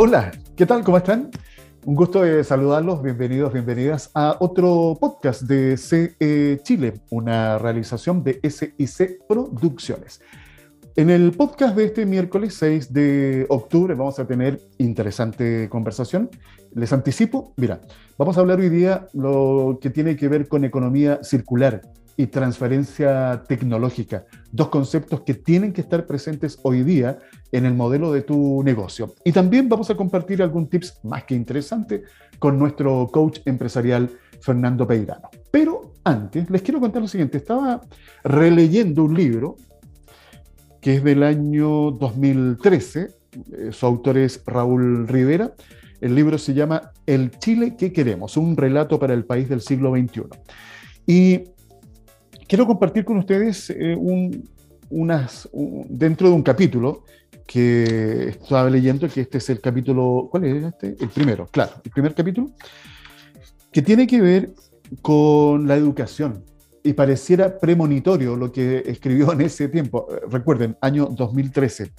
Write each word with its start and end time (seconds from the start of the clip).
Hola, 0.00 0.30
¿qué 0.54 0.64
tal? 0.64 0.84
¿Cómo 0.84 0.96
están? 0.98 1.28
Un 1.84 1.96
gusto 1.96 2.22
de 2.22 2.44
saludarlos, 2.44 3.02
bienvenidos, 3.02 3.52
bienvenidas 3.52 4.12
a 4.14 4.36
otro 4.38 4.96
podcast 5.00 5.42
de 5.42 5.76
CE 5.76 6.60
Chile, 6.62 7.00
una 7.10 7.58
realización 7.58 8.22
de 8.22 8.38
SIC 8.48 9.26
Producciones. 9.26 10.20
En 10.94 11.10
el 11.10 11.32
podcast 11.32 11.74
de 11.74 11.86
este 11.86 12.06
miércoles 12.06 12.54
6 12.54 12.92
de 12.92 13.46
octubre 13.48 13.96
vamos 13.96 14.20
a 14.20 14.26
tener 14.28 14.60
interesante 14.78 15.68
conversación. 15.68 16.30
Les 16.76 16.92
anticipo, 16.92 17.52
mira, 17.56 17.80
vamos 18.16 18.38
a 18.38 18.40
hablar 18.42 18.60
hoy 18.60 18.68
día 18.68 19.08
lo 19.14 19.80
que 19.82 19.90
tiene 19.90 20.14
que 20.14 20.28
ver 20.28 20.46
con 20.46 20.64
economía 20.64 21.24
circular 21.24 21.82
y 22.18 22.26
transferencia 22.26 23.44
tecnológica, 23.46 24.26
dos 24.50 24.70
conceptos 24.70 25.20
que 25.20 25.34
tienen 25.34 25.72
que 25.72 25.80
estar 25.80 26.04
presentes 26.04 26.58
hoy 26.64 26.82
día 26.82 27.20
en 27.52 27.64
el 27.64 27.74
modelo 27.74 28.12
de 28.12 28.22
tu 28.22 28.60
negocio. 28.64 29.14
Y 29.24 29.30
también 29.30 29.68
vamos 29.68 29.88
a 29.88 29.94
compartir 29.94 30.42
algún 30.42 30.68
tips 30.68 30.98
más 31.04 31.22
que 31.22 31.36
interesante 31.36 32.02
con 32.40 32.58
nuestro 32.58 33.08
coach 33.12 33.38
empresarial 33.44 34.10
Fernando 34.40 34.84
Peirano. 34.84 35.30
Pero 35.52 35.92
antes, 36.02 36.50
les 36.50 36.60
quiero 36.60 36.80
contar 36.80 37.02
lo 37.02 37.08
siguiente, 37.08 37.38
estaba 37.38 37.82
releyendo 38.24 39.04
un 39.04 39.14
libro 39.14 39.56
que 40.80 40.96
es 40.96 41.04
del 41.04 41.22
año 41.22 41.92
2013. 41.92 43.10
Eh, 43.52 43.68
su 43.70 43.86
autor 43.86 44.18
es 44.18 44.42
Raúl 44.44 45.06
Rivera. 45.06 45.52
El 46.00 46.16
libro 46.16 46.36
se 46.36 46.52
llama 46.52 46.90
El 47.06 47.30
Chile 47.38 47.76
que 47.76 47.92
queremos, 47.92 48.36
un 48.36 48.56
relato 48.56 48.98
para 48.98 49.14
el 49.14 49.24
país 49.24 49.48
del 49.48 49.60
siglo 49.60 49.92
XXI. 49.92 50.22
Y 51.06 51.44
quiero 52.48 52.66
compartir 52.66 53.04
con 53.04 53.18
ustedes 53.18 53.70
eh, 53.70 53.94
un, 53.94 54.48
unas, 54.90 55.48
dentro 55.88 56.28
de 56.28 56.34
un 56.34 56.42
capítulo 56.42 57.04
que 57.46 58.30
estaba 58.30 58.68
leyendo, 58.68 59.08
que 59.08 59.20
este 59.20 59.38
es 59.38 59.50
el 59.50 59.60
capítulo, 59.60 60.28
¿cuál 60.30 60.44
es 60.44 60.64
este? 60.64 60.96
El 60.98 61.08
primero, 61.10 61.46
claro, 61.46 61.72
el 61.84 61.90
primer 61.90 62.14
capítulo, 62.14 62.50
que 63.70 63.82
tiene 63.82 64.06
que 64.06 64.20
ver 64.20 64.50
con 65.02 65.66
la 65.66 65.76
educación, 65.76 66.44
y 66.82 66.94
pareciera 66.94 67.58
premonitorio 67.58 68.36
lo 68.36 68.50
que 68.50 68.82
escribió 68.86 69.32
en 69.32 69.42
ese 69.42 69.68
tiempo. 69.68 70.06
Recuerden, 70.30 70.76
año 70.80 71.06
2013. 71.06 71.92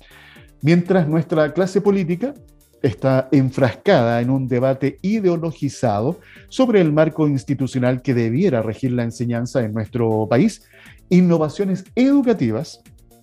Mientras 0.61 1.07
nuestra 1.07 1.53
clase 1.53 1.79
política 1.79 2.33
está 2.81 3.27
enfrascada 3.31 4.21
en 4.21 4.29
un 4.29 4.47
debate 4.47 4.97
ideologizado 5.01 6.19
sobre 6.47 6.81
el 6.81 6.93
marco 6.93 7.27
institucional 7.27 8.01
que 8.01 8.13
debiera 8.13 8.61
regir 8.61 8.91
la 8.91 9.03
enseñanza 9.03 9.63
en 9.63 9.73
nuestro 9.73 10.27
país, 10.29 10.63
innovaciones 11.09 11.85
educativas 11.95 12.81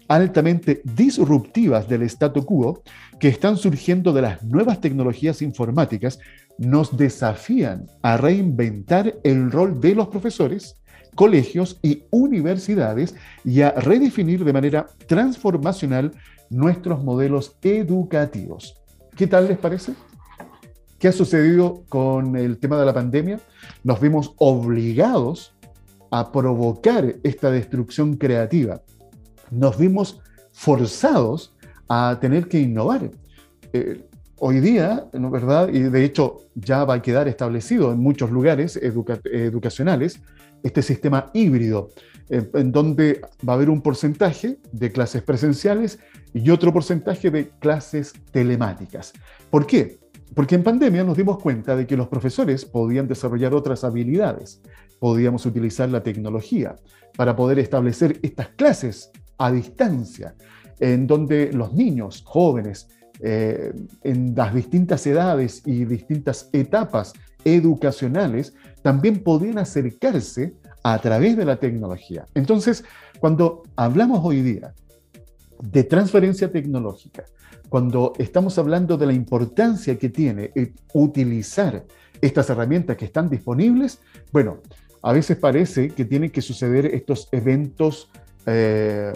altamente 0.08 0.82
disruptivas 0.84 1.88
del 1.88 2.02
statu 2.02 2.44
quo 2.44 2.82
que 3.18 3.28
están 3.28 3.56
surgiendo 3.56 4.12
de 4.12 4.22
las 4.22 4.42
nuevas 4.42 4.80
tecnologías 4.80 5.42
informáticas 5.42 6.18
nos 6.58 6.96
desafían 6.96 7.86
a 8.02 8.16
reinventar 8.16 9.14
el 9.24 9.50
rol 9.50 9.80
de 9.80 9.94
los 9.94 10.08
profesores 10.08 10.76
colegios 11.14 11.78
y 11.82 12.04
universidades 12.10 13.14
y 13.44 13.62
a 13.62 13.70
redefinir 13.70 14.44
de 14.44 14.52
manera 14.52 14.86
transformacional 15.06 16.12
nuestros 16.50 17.02
modelos 17.02 17.56
educativos. 17.62 18.76
¿Qué 19.16 19.26
tal 19.26 19.48
les 19.48 19.56
parece? 19.56 19.94
¿Qué 20.98 21.08
ha 21.08 21.12
sucedido 21.12 21.84
con 21.88 22.36
el 22.36 22.58
tema 22.58 22.78
de 22.78 22.84
la 22.84 22.92
pandemia? 22.92 23.40
Nos 23.82 23.98
vimos 23.98 24.34
obligados 24.36 25.54
a 26.10 26.30
provocar 26.30 27.16
esta 27.22 27.50
destrucción 27.50 28.16
creativa. 28.16 28.82
Nos 29.50 29.78
vimos 29.78 30.20
forzados 30.52 31.56
a 31.88 32.18
tener 32.20 32.46
que 32.46 32.60
innovar. 32.60 33.10
Eh, 33.72 34.04
hoy 34.38 34.60
día, 34.60 35.06
¿no 35.12 35.30
verdad? 35.30 35.68
Y 35.68 35.80
de 35.80 36.04
hecho 36.04 36.48
ya 36.54 36.84
va 36.84 36.94
a 36.94 37.02
quedar 37.02 37.28
establecido 37.28 37.92
en 37.92 37.98
muchos 37.98 38.30
lugares 38.30 38.78
educacionales 38.82 40.20
este 40.62 40.82
sistema 40.82 41.30
híbrido, 41.32 41.90
en 42.28 42.72
donde 42.72 43.20
va 43.46 43.52
a 43.52 43.56
haber 43.56 43.70
un 43.70 43.80
porcentaje 43.80 44.58
de 44.72 44.90
clases 44.90 45.22
presenciales 45.22 45.98
y 46.34 46.50
otro 46.50 46.72
porcentaje 46.72 47.30
de 47.30 47.50
clases 47.60 48.14
telemáticas. 48.32 49.12
¿Por 49.50 49.66
qué? 49.66 49.98
Porque 50.34 50.56
en 50.56 50.64
pandemia 50.64 51.04
nos 51.04 51.16
dimos 51.16 51.38
cuenta 51.38 51.76
de 51.76 51.86
que 51.86 51.96
los 51.96 52.08
profesores 52.08 52.64
podían 52.64 53.06
desarrollar 53.06 53.54
otras 53.54 53.84
habilidades, 53.84 54.60
podíamos 54.98 55.46
utilizar 55.46 55.88
la 55.88 56.02
tecnología 56.02 56.74
para 57.16 57.36
poder 57.36 57.58
establecer 57.58 58.18
estas 58.22 58.48
clases 58.48 59.10
a 59.38 59.52
distancia, 59.52 60.34
en 60.80 61.06
donde 61.06 61.52
los 61.52 61.72
niños, 61.74 62.22
jóvenes, 62.26 62.88
eh, 63.20 63.72
en 64.02 64.34
las 64.34 64.54
distintas 64.54 65.06
edades 65.06 65.62
y 65.64 65.84
distintas 65.84 66.50
etapas 66.52 67.12
educacionales 67.44 68.54
también 68.82 69.22
podían 69.22 69.58
acercarse 69.58 70.54
a 70.82 70.98
través 70.98 71.36
de 71.36 71.44
la 71.44 71.56
tecnología. 71.56 72.26
Entonces, 72.34 72.84
cuando 73.18 73.62
hablamos 73.74 74.20
hoy 74.22 74.42
día 74.42 74.74
de 75.60 75.84
transferencia 75.84 76.50
tecnológica, 76.50 77.24
cuando 77.68 78.12
estamos 78.18 78.58
hablando 78.58 78.96
de 78.96 79.06
la 79.06 79.12
importancia 79.12 79.98
que 79.98 80.08
tiene 80.08 80.52
utilizar 80.92 81.84
estas 82.20 82.48
herramientas 82.50 82.96
que 82.96 83.06
están 83.06 83.28
disponibles, 83.28 84.00
bueno, 84.32 84.58
a 85.02 85.12
veces 85.12 85.36
parece 85.36 85.90
que 85.90 86.04
tienen 86.04 86.30
que 86.30 86.42
suceder 86.42 86.86
estos 86.86 87.28
eventos 87.32 88.08
eh, 88.46 89.12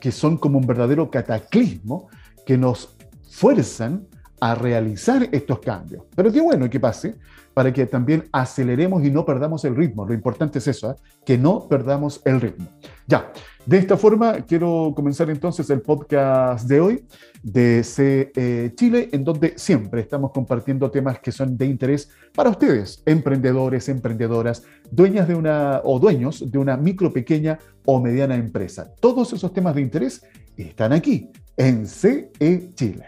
que 0.00 0.12
son 0.12 0.36
como 0.36 0.58
un 0.58 0.66
verdadero 0.66 1.10
cataclismo 1.10 2.08
que 2.44 2.58
nos 2.58 2.96
fuerzan 3.30 4.06
a 4.40 4.54
realizar 4.54 5.28
estos 5.32 5.58
cambios. 5.60 6.04
Pero 6.14 6.30
qué 6.30 6.40
bueno 6.40 6.68
que 6.68 6.78
pase 6.78 7.14
para 7.54 7.72
que 7.72 7.86
también 7.86 8.24
aceleremos 8.32 9.04
y 9.04 9.10
no 9.10 9.24
perdamos 9.24 9.64
el 9.64 9.76
ritmo. 9.76 10.04
Lo 10.04 10.12
importante 10.12 10.58
es 10.58 10.66
eso, 10.66 10.90
¿eh? 10.90 10.94
que 11.24 11.38
no 11.38 11.68
perdamos 11.68 12.20
el 12.24 12.40
ritmo. 12.40 12.66
Ya, 13.06 13.32
de 13.64 13.78
esta 13.78 13.96
forma 13.96 14.40
quiero 14.40 14.92
comenzar 14.94 15.30
entonces 15.30 15.70
el 15.70 15.80
podcast 15.80 16.68
de 16.68 16.80
hoy 16.80 17.04
de 17.42 17.82
CE 17.84 18.72
Chile, 18.74 19.08
en 19.12 19.24
donde 19.24 19.54
siempre 19.56 20.00
estamos 20.00 20.32
compartiendo 20.32 20.90
temas 20.90 21.20
que 21.20 21.30
son 21.30 21.56
de 21.56 21.66
interés 21.66 22.10
para 22.34 22.50
ustedes, 22.50 23.02
emprendedores, 23.06 23.88
emprendedoras, 23.88 24.64
dueñas 24.90 25.28
de 25.28 25.36
una 25.36 25.80
o 25.84 25.98
dueños 25.98 26.50
de 26.50 26.58
una 26.58 26.76
micro, 26.76 27.12
pequeña 27.12 27.58
o 27.84 28.00
mediana 28.00 28.34
empresa. 28.34 28.92
Todos 29.00 29.32
esos 29.32 29.52
temas 29.52 29.74
de 29.74 29.82
interés 29.82 30.26
están 30.56 30.92
aquí 30.92 31.30
en 31.56 31.86
CE 31.86 32.30
Chile. 32.74 33.06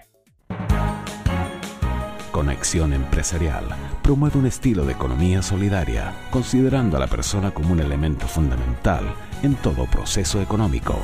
Conexión 2.30 2.92
Empresarial 2.92 3.64
promueve 4.02 4.38
un 4.38 4.46
estilo 4.46 4.84
de 4.84 4.92
economía 4.92 5.42
solidaria, 5.42 6.12
considerando 6.30 6.96
a 6.96 7.00
la 7.00 7.08
persona 7.08 7.52
como 7.52 7.72
un 7.72 7.80
elemento 7.80 8.28
fundamental 8.28 9.04
en 9.42 9.54
todo 9.56 9.86
proceso 9.86 10.40
económico. 10.40 10.94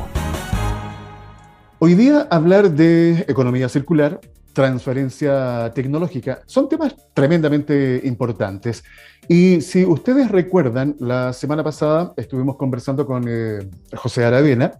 Hoy 1.80 1.94
día 1.94 2.28
hablar 2.30 2.70
de 2.70 3.24
economía 3.26 3.68
circular, 3.68 4.20
transferencia 4.52 5.72
tecnológica, 5.74 6.42
son 6.46 6.68
temas 6.68 6.94
tremendamente 7.12 8.02
importantes. 8.04 8.84
Y 9.26 9.62
si 9.62 9.84
ustedes 9.84 10.30
recuerdan, 10.30 10.94
la 11.00 11.32
semana 11.32 11.64
pasada 11.64 12.12
estuvimos 12.16 12.56
conversando 12.56 13.04
con 13.04 13.24
eh, 13.26 13.68
José 13.96 14.24
Aravena, 14.24 14.78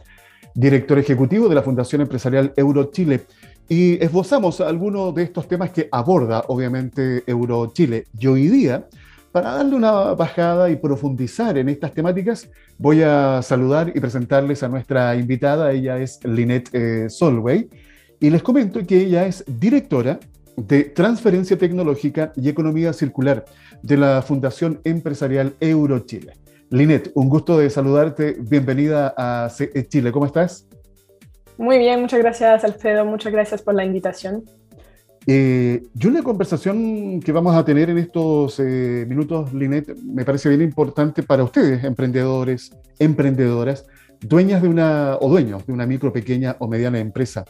director 0.54 0.98
ejecutivo 0.98 1.48
de 1.48 1.54
la 1.54 1.62
Fundación 1.62 2.02
Empresarial 2.02 2.52
Euro 2.56 2.90
Chile 2.90 3.26
y 3.68 4.02
esbozamos 4.04 4.60
algunos 4.60 5.14
de 5.14 5.22
estos 5.22 5.48
temas 5.48 5.70
que 5.70 5.88
aborda, 5.90 6.44
obviamente, 6.48 7.22
Euro-Chile. 7.26 8.04
Y 8.18 8.26
hoy 8.26 8.48
día, 8.48 8.86
para 9.30 9.52
darle 9.52 9.76
una 9.76 10.12
bajada 10.14 10.68
y 10.68 10.76
profundizar 10.76 11.56
en 11.56 11.70
estas 11.70 11.94
temáticas, 11.94 12.50
voy 12.76 13.02
a 13.02 13.40
saludar 13.42 13.90
y 13.94 13.98
presentarles 14.00 14.62
a 14.62 14.68
nuestra 14.68 15.16
invitada. 15.16 15.72
Ella 15.72 15.96
es 15.98 16.20
Lynette 16.24 16.68
eh, 16.74 17.08
Solway. 17.08 17.68
Y 18.20 18.30
les 18.30 18.42
comento 18.42 18.84
que 18.86 18.98
ella 18.98 19.26
es 19.26 19.42
directora 19.46 20.20
de 20.56 20.84
Transferencia 20.84 21.56
Tecnológica 21.56 22.32
y 22.36 22.50
Economía 22.50 22.92
Circular 22.92 23.46
de 23.82 23.96
la 23.96 24.20
Fundación 24.20 24.80
Empresarial 24.84 25.54
Euro-Chile. 25.60 26.41
Lynette, 26.72 27.12
un 27.14 27.28
gusto 27.28 27.58
de 27.58 27.68
saludarte. 27.68 28.34
Bienvenida 28.40 29.12
a 29.14 29.50
Chile. 29.88 30.10
¿Cómo 30.10 30.24
estás? 30.24 30.66
Muy 31.58 31.76
bien, 31.76 32.00
muchas 32.00 32.18
gracias 32.20 32.64
Alfredo, 32.64 33.04
muchas 33.04 33.30
gracias 33.30 33.60
por 33.60 33.74
la 33.74 33.84
invitación. 33.84 34.42
Eh, 35.26 35.82
y 35.94 36.06
una 36.06 36.22
conversación 36.22 37.20
que 37.20 37.30
vamos 37.30 37.54
a 37.54 37.62
tener 37.62 37.90
en 37.90 37.98
estos 37.98 38.58
eh, 38.58 39.04
minutos, 39.06 39.52
Linet, 39.52 39.94
me 39.98 40.24
parece 40.24 40.48
bien 40.48 40.62
importante 40.62 41.22
para 41.22 41.44
ustedes, 41.44 41.84
emprendedores, 41.84 42.74
emprendedoras, 42.98 43.86
dueñas 44.22 44.62
de 44.62 44.68
una 44.68 45.18
o 45.20 45.28
dueños 45.28 45.66
de 45.66 45.74
una 45.74 45.84
micro, 45.84 46.10
pequeña 46.10 46.56
o 46.58 46.68
mediana 46.68 46.98
empresa. 47.00 47.44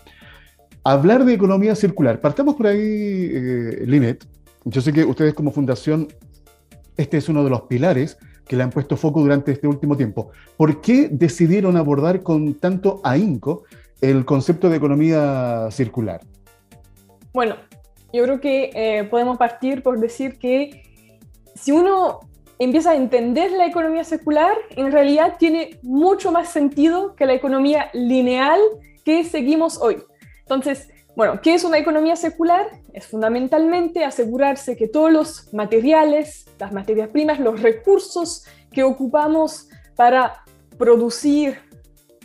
Hablar 0.83 1.25
de 1.25 1.35
economía 1.35 1.77
circular. 1.77 2.21
Partamos 2.21 2.57
por 2.57 2.67
ahí, 2.67 2.81
eh, 2.81 3.85
Linet. 3.87 4.27
Yo 4.65 4.81
sé 4.81 4.93
que 4.93 5.05
ustedes 5.05 5.33
como 5.33 5.53
fundación, 5.53 6.09
este 6.97 7.19
es 7.19 7.29
uno 7.29 7.45
de 7.45 7.51
los 7.51 7.63
pilares 7.63 8.19
que 8.47 8.57
le 8.57 8.63
han 8.63 8.71
puesto 8.71 8.97
foco 8.97 9.21
durante 9.21 9.53
este 9.53 9.67
último 9.67 9.97
tiempo. 9.97 10.31
¿Por 10.57 10.81
qué 10.81 11.09
decidieron 11.11 11.77
abordar 11.77 12.23
con 12.23 12.55
tanto 12.55 13.01
ahínco 13.05 13.65
el 14.01 14.25
concepto 14.25 14.69
de 14.69 14.77
economía 14.77 15.69
circular? 15.71 16.21
Bueno, 17.33 17.57
yo 18.13 18.25
creo 18.25 18.41
que 18.41 18.71
eh, 18.75 19.05
podemos 19.05 19.39
partir 19.39 19.83
por 19.83 19.99
decir 19.99 20.39
que 20.39 20.83
si 21.55 21.73
uno 21.73 22.21
empieza 22.59 22.91
a 22.91 22.97
entender 22.97 23.51
la 23.53 23.67
economía 23.67 24.05
circular, 24.05 24.55
en 24.71 24.93
realidad 24.93 25.37
tiene 25.39 25.79
mucho 25.83 26.31
más 26.31 26.51
sentido 26.51 27.15
que 27.17 27.27
la 27.27 27.35
economía 27.35 27.91
lineal 27.93 28.61
que 29.05 29.25
seguimos 29.25 29.81
hoy. 29.81 29.99
Entonces, 30.41 30.89
bueno, 31.15 31.41
¿qué 31.43 31.55
es 31.55 31.65
una 31.65 31.79
economía 31.79 32.17
circular? 32.17 32.67
Es 32.93 33.07
fundamentalmente 33.07 34.05
asegurarse 34.05 34.77
que 34.77 34.89
todos 34.89 35.13
los 35.13 35.53
materiales, 35.53 36.47
las 36.59 36.73
materias 36.73 37.09
primas, 37.09 37.39
los 37.39 37.61
recursos 37.61 38.45
que 38.71 38.83
ocupamos 38.83 39.69
para 39.95 40.43
producir 40.79 41.59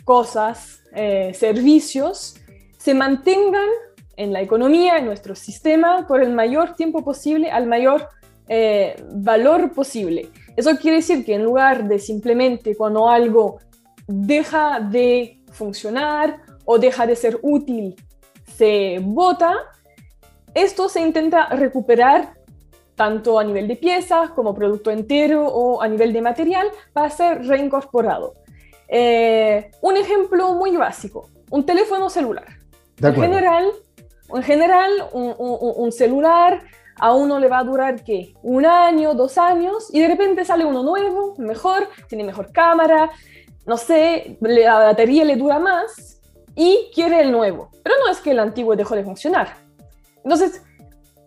cosas, 0.04 0.82
eh, 0.94 1.32
servicios, 1.34 2.36
se 2.78 2.94
mantengan 2.94 3.68
en 4.16 4.32
la 4.32 4.40
economía, 4.40 4.96
en 4.96 5.04
nuestro 5.04 5.34
sistema, 5.34 6.06
por 6.06 6.22
el 6.22 6.32
mayor 6.32 6.74
tiempo 6.74 7.04
posible, 7.04 7.50
al 7.50 7.66
mayor 7.66 8.08
eh, 8.48 8.96
valor 9.12 9.72
posible. 9.72 10.30
Eso 10.56 10.76
quiere 10.78 10.96
decir 10.96 11.24
que 11.24 11.34
en 11.34 11.44
lugar 11.44 11.86
de 11.86 11.98
simplemente 11.98 12.74
cuando 12.74 13.08
algo 13.08 13.60
deja 14.06 14.80
de 14.80 15.42
funcionar 15.52 16.40
o 16.64 16.78
deja 16.78 17.06
de 17.06 17.14
ser 17.14 17.38
útil, 17.42 17.94
se 18.58 18.98
bota, 19.00 19.54
esto 20.52 20.88
se 20.88 21.00
intenta 21.00 21.46
recuperar 21.50 22.34
tanto 22.96 23.38
a 23.38 23.44
nivel 23.44 23.68
de 23.68 23.76
piezas 23.76 24.30
como 24.30 24.52
producto 24.52 24.90
entero 24.90 25.46
o 25.46 25.80
a 25.80 25.86
nivel 25.86 26.12
de 26.12 26.20
material 26.20 26.66
para 26.92 27.08
ser 27.08 27.46
reincorporado. 27.46 28.34
Eh, 28.88 29.70
un 29.80 29.96
ejemplo 29.96 30.54
muy 30.54 30.76
básico, 30.76 31.30
un 31.50 31.64
teléfono 31.64 32.10
celular. 32.10 32.48
En 33.00 33.14
general, 33.14 33.70
en 34.34 34.42
general 34.42 34.90
un, 35.12 35.34
un, 35.38 35.92
celular 35.92 36.60
a 36.96 37.14
uno 37.14 37.38
le 37.38 37.46
va 37.46 37.58
a 37.60 37.64
durar 37.64 38.02
¿qué? 38.02 38.34
un 38.42 38.66
año, 38.66 39.14
dos 39.14 39.38
años, 39.38 39.88
y 39.92 40.00
de 40.00 40.08
repente 40.08 40.44
sale 40.44 40.64
uno 40.64 40.82
nuevo, 40.82 41.36
mejor, 41.38 41.88
tiene 42.08 42.24
mejor 42.24 42.50
cámara, 42.50 43.08
no 43.66 43.76
sé, 43.76 44.36
la 44.40 44.80
batería 44.80 45.24
le 45.24 45.36
dura 45.36 45.60
más 45.60 46.17
y 46.58 46.90
quiere 46.92 47.20
el 47.20 47.30
nuevo. 47.30 47.70
Pero 47.84 47.94
no 48.04 48.10
es 48.10 48.18
que 48.18 48.32
el 48.32 48.40
antiguo 48.40 48.74
dejó 48.74 48.96
de 48.96 49.04
funcionar. 49.04 49.54
Entonces, 50.24 50.60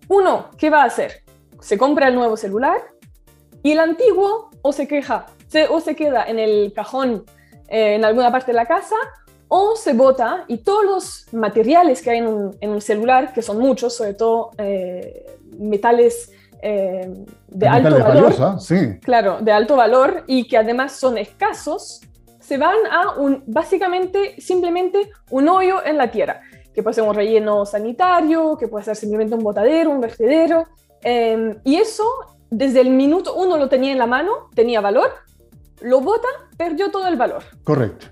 uno, 0.10 0.50
¿qué 0.58 0.70
va 0.70 0.84
a 0.84 0.86
hacer? 0.86 1.24
Se 1.62 1.78
compra 1.78 2.10
el 2.10 2.16
nuevo 2.16 2.36
celular 2.36 2.82
y 3.64 3.72
el 3.72 3.80
antiguo 3.80 4.50
o 4.62 4.74
se 4.74 4.90
queja, 4.90 5.28
o 5.70 5.80
se 5.80 5.96
queda 5.96 6.26
en 6.26 6.38
el 6.38 6.74
cajón 6.76 7.24
eh, 7.70 7.96
en 7.96 8.04
alguna 8.04 8.30
parte 8.30 8.52
de 8.52 8.58
la 8.58 8.66
casa 8.66 8.98
o 9.48 9.78
se 9.78 9.94
bota 9.94 10.44
y 10.50 10.58
todos 10.58 10.84
los 10.84 11.34
materiales 11.34 12.02
que 12.02 12.12
hay 12.12 12.18
en 12.18 12.70
un, 12.70 12.82
celular, 12.82 13.34
que 13.34 13.42
son 13.42 13.58
muchos, 13.58 13.96
sobre 13.96 14.14
todo 14.14 14.52
eh, 14.58 15.26
metales 15.58 16.32
eh, 16.62 17.10
de 17.48 17.68
alto 17.68 18.00
valor, 18.00 18.60
sí. 18.60 19.00
claro, 19.02 19.40
de 19.42 19.52
alto 19.54 19.78
valor 19.78 20.26
y 20.28 20.48
que 20.48 20.58
además 20.58 20.94
son 20.94 21.18
escasos, 21.18 22.02
se 22.42 22.58
van 22.58 22.76
a 22.92 23.20
un, 23.20 23.44
básicamente, 23.48 24.40
simplemente 24.42 25.10
un 25.30 25.48
hoyo 25.48 25.86
en 25.86 25.98
la 25.98 26.12
tierra, 26.12 26.42
que 26.74 26.84
puede 26.84 26.96
ser 26.96 27.04
un 27.04 27.16
relleno 27.16 27.66
sanitario, 27.66 28.58
que 28.58 28.68
puede 28.68 28.84
ser 28.84 28.96
simplemente 28.96 29.36
un 29.36 29.44
botadero, 29.44 29.92
un 29.92 30.02
vertedero, 30.02 30.66
em, 31.04 31.60
y 31.64 31.76
eso, 31.78 32.06
desde 32.50 32.82
el 32.82 32.90
minuto 32.90 33.36
uno 33.36 33.58
lo 33.58 33.70
tenía 33.70 33.92
en 33.92 33.98
la 34.00 34.08
mano, 34.08 34.50
tenía 34.54 34.82
valor, 34.82 35.12
lo 35.82 36.02
bota, 36.02 36.28
perdió 36.58 36.92
todo 36.92 37.08
el 37.08 37.16
valor. 37.16 37.44
Correcto. 37.64 38.08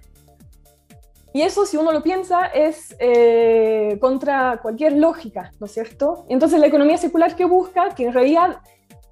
Y 1.31 1.41
eso, 1.43 1.65
si 1.65 1.77
uno 1.77 1.91
lo 1.91 2.01
piensa, 2.01 2.47
es 2.47 2.95
eh, 2.99 3.97
contra 4.01 4.59
cualquier 4.61 4.93
lógica, 4.93 5.51
¿no 5.59 5.67
es 5.67 5.71
cierto? 5.71 6.25
Entonces, 6.27 6.59
la 6.59 6.67
economía 6.67 6.97
circular 6.97 7.35
que 7.35 7.45
busca 7.45 7.89
que 7.89 8.05
en 8.05 8.13
realidad 8.13 8.61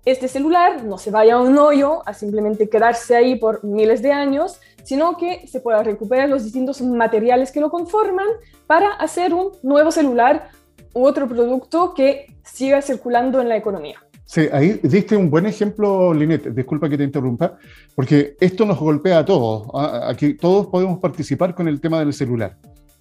este 0.05 0.27
celular 0.27 0.83
no 0.83 0.97
se 0.97 1.11
vaya 1.11 1.35
a 1.35 1.41
un 1.41 1.57
hoyo 1.57 2.07
a 2.07 2.13
simplemente 2.13 2.69
quedarse 2.69 3.15
ahí 3.15 3.35
por 3.35 3.63
miles 3.63 4.01
de 4.01 4.11
años, 4.11 4.59
sino 4.83 5.17
que 5.17 5.47
se 5.47 5.59
pueda 5.59 5.83
recuperar 5.83 6.29
los 6.29 6.43
distintos 6.43 6.81
materiales 6.81 7.51
que 7.51 7.59
lo 7.59 7.69
conforman 7.69 8.27
para 8.67 8.93
hacer 8.93 9.33
un 9.33 9.51
nuevo 9.63 9.91
celular 9.91 10.49
u 10.93 11.05
otro 11.05 11.27
producto 11.27 11.93
que 11.93 12.33
siga 12.43 12.81
circulando 12.81 13.41
en 13.41 13.49
la 13.49 13.57
economía. 13.57 13.97
Sí, 14.23 14.47
ahí 14.51 14.79
diste 14.83 15.15
un 15.15 15.29
buen 15.29 15.45
ejemplo, 15.45 16.13
Linet, 16.13 16.53
disculpa 16.53 16.89
que 16.89 16.97
te 16.97 17.03
interrumpa, 17.03 17.57
porque 17.95 18.35
esto 18.39 18.65
nos 18.65 18.77
golpea 18.77 19.19
a 19.19 19.25
todos. 19.25 19.67
Aquí 20.03 20.33
todos 20.33 20.67
podemos 20.67 20.99
participar 20.99 21.55
con 21.55 21.67
el 21.67 21.79
tema 21.79 21.99
del 21.99 22.13
celular. 22.13 22.57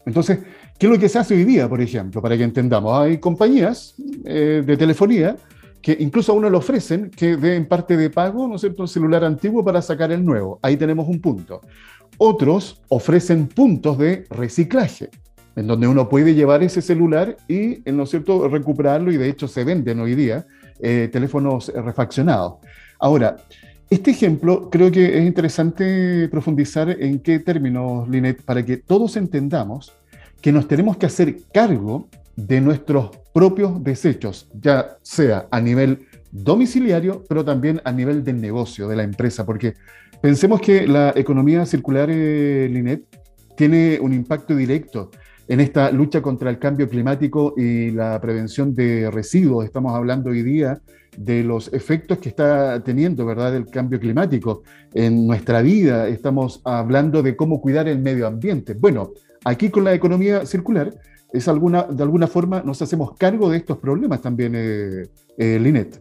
Entonces, 0.06 0.38
¿qué 0.78 0.86
es 0.86 0.92
lo 0.92 0.98
que 1.00 1.08
se 1.08 1.18
hace 1.18 1.34
hoy 1.34 1.44
día, 1.44 1.68
por 1.68 1.80
ejemplo? 1.80 2.22
Para 2.22 2.36
que 2.36 2.44
entendamos, 2.44 2.96
hay 2.96 3.18
compañías 3.18 3.96
eh, 4.24 4.62
de 4.64 4.76
telefonía 4.76 5.36
que 5.86 5.96
incluso 6.00 6.32
a 6.32 6.34
uno 6.34 6.50
le 6.50 6.56
ofrecen 6.56 7.10
que 7.10 7.36
dé 7.36 7.54
en 7.54 7.64
parte 7.64 7.96
de 7.96 8.10
pago, 8.10 8.48
¿no 8.48 8.56
es 8.56 8.62
cierto?, 8.62 8.82
un 8.82 8.88
celular 8.88 9.22
antiguo 9.22 9.64
para 9.64 9.80
sacar 9.80 10.10
el 10.10 10.24
nuevo. 10.24 10.58
Ahí 10.60 10.76
tenemos 10.76 11.06
un 11.06 11.20
punto. 11.20 11.60
Otros 12.18 12.82
ofrecen 12.88 13.46
puntos 13.46 13.96
de 13.96 14.24
reciclaje, 14.30 15.10
en 15.54 15.68
donde 15.68 15.86
uno 15.86 16.08
puede 16.08 16.34
llevar 16.34 16.64
ese 16.64 16.82
celular 16.82 17.36
y, 17.46 17.88
¿no 17.92 18.02
es 18.02 18.10
cierto?, 18.10 18.48
recuperarlo 18.48 19.12
y 19.12 19.16
de 19.16 19.28
hecho 19.28 19.46
se 19.46 19.62
venden 19.62 20.00
hoy 20.00 20.16
día 20.16 20.44
eh, 20.80 21.08
teléfonos 21.12 21.68
refaccionados. 21.72 22.54
Ahora, 22.98 23.36
este 23.88 24.10
ejemplo 24.10 24.68
creo 24.68 24.90
que 24.90 25.16
es 25.20 25.24
interesante 25.24 26.28
profundizar 26.28 26.90
en 27.00 27.20
qué 27.20 27.38
términos, 27.38 28.08
Linet, 28.08 28.42
para 28.42 28.64
que 28.64 28.78
todos 28.78 29.16
entendamos 29.16 29.92
que 30.40 30.50
nos 30.50 30.66
tenemos 30.66 30.96
que 30.96 31.06
hacer 31.06 31.36
cargo 31.54 32.08
de 32.36 32.60
nuestros 32.60 33.10
propios 33.32 33.82
desechos, 33.82 34.48
ya 34.54 34.98
sea 35.02 35.48
a 35.50 35.60
nivel 35.60 36.06
domiciliario, 36.30 37.24
pero 37.28 37.44
también 37.44 37.80
a 37.84 37.92
nivel 37.92 38.22
del 38.22 38.40
negocio, 38.40 38.88
de 38.88 38.96
la 38.96 39.02
empresa, 39.02 39.44
porque 39.44 39.74
pensemos 40.20 40.60
que 40.60 40.86
la 40.86 41.12
economía 41.16 41.64
circular, 41.64 42.08
eh, 42.10 42.68
Linet, 42.70 43.04
tiene 43.56 43.98
un 44.00 44.12
impacto 44.12 44.54
directo 44.54 45.10
en 45.48 45.60
esta 45.60 45.90
lucha 45.90 46.20
contra 46.20 46.50
el 46.50 46.58
cambio 46.58 46.88
climático 46.88 47.54
y 47.56 47.90
la 47.90 48.20
prevención 48.20 48.74
de 48.74 49.10
residuos. 49.10 49.64
Estamos 49.64 49.94
hablando 49.94 50.30
hoy 50.30 50.42
día 50.42 50.80
de 51.16 51.42
los 51.42 51.72
efectos 51.72 52.18
que 52.18 52.28
está 52.28 52.82
teniendo, 52.82 53.24
¿verdad?, 53.24 53.56
el 53.56 53.66
cambio 53.66 53.98
climático 53.98 54.62
en 54.92 55.26
nuestra 55.26 55.62
vida. 55.62 56.08
Estamos 56.08 56.60
hablando 56.64 57.22
de 57.22 57.36
cómo 57.36 57.60
cuidar 57.60 57.88
el 57.88 58.00
medio 58.00 58.26
ambiente. 58.26 58.74
Bueno, 58.74 59.12
aquí 59.44 59.70
con 59.70 59.84
la 59.84 59.94
economía 59.94 60.44
circular, 60.44 60.92
es 61.32 61.48
alguna, 61.48 61.84
de 61.84 62.02
alguna 62.02 62.26
forma 62.26 62.62
nos 62.62 62.80
hacemos 62.82 63.16
cargo 63.16 63.48
de 63.50 63.58
estos 63.58 63.78
problemas 63.78 64.20
también, 64.20 64.54
eh, 64.54 65.08
eh, 65.36 65.58
Linet. 65.58 66.00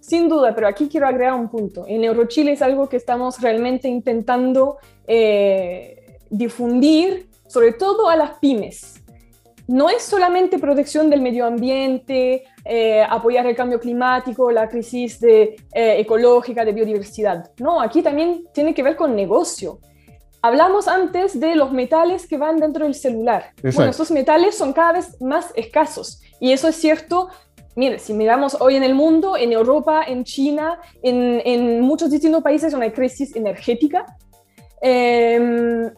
Sin 0.00 0.28
duda, 0.28 0.54
pero 0.54 0.66
aquí 0.66 0.88
quiero 0.88 1.06
agregar 1.06 1.34
un 1.34 1.48
punto. 1.48 1.84
En 1.86 2.02
Eurochile 2.02 2.52
es 2.52 2.62
algo 2.62 2.88
que 2.88 2.96
estamos 2.96 3.40
realmente 3.40 3.88
intentando 3.88 4.78
eh, 5.06 6.18
difundir 6.28 7.28
sobre 7.46 7.72
todo 7.72 8.08
a 8.08 8.16
las 8.16 8.38
pymes. 8.38 9.02
No 9.68 9.88
es 9.88 10.02
solamente 10.02 10.58
protección 10.58 11.08
del 11.08 11.20
medio 11.20 11.46
ambiente, 11.46 12.44
eh, 12.64 13.02
apoyar 13.08 13.46
el 13.46 13.54
cambio 13.54 13.78
climático, 13.78 14.50
la 14.50 14.68
crisis 14.68 15.20
de, 15.20 15.56
eh, 15.72 16.00
ecológica, 16.00 16.64
de 16.64 16.72
biodiversidad. 16.72 17.50
No, 17.58 17.80
aquí 17.80 18.02
también 18.02 18.44
tiene 18.52 18.74
que 18.74 18.82
ver 18.82 18.96
con 18.96 19.14
negocio. 19.14 19.78
Hablamos 20.42 20.88
antes 20.88 21.38
de 21.38 21.54
los 21.54 21.72
metales 21.72 22.26
que 22.26 22.36
van 22.36 22.58
dentro 22.58 22.84
del 22.84 22.94
celular. 22.94 23.52
Bueno, 23.62 23.92
esos 23.92 24.10
metales 24.10 24.56
son 24.56 24.72
cada 24.72 24.92
vez 24.92 25.20
más 25.20 25.52
escasos. 25.54 26.20
Y 26.40 26.52
eso 26.52 26.68
es 26.68 26.76
cierto 26.76 27.28
Mire, 27.74 27.98
si 27.98 28.12
miramos 28.12 28.58
hoy 28.60 28.76
en 28.76 28.82
el 28.82 28.94
mundo, 28.94 29.34
en 29.34 29.50
Europa, 29.50 30.02
en 30.06 30.24
China, 30.24 30.78
en, 31.02 31.40
en 31.42 31.80
muchos 31.80 32.10
distintos 32.10 32.42
países, 32.42 32.74
una 32.74 32.92
crisis 32.92 33.34
energética. 33.34 34.04
Eh, 34.82 35.90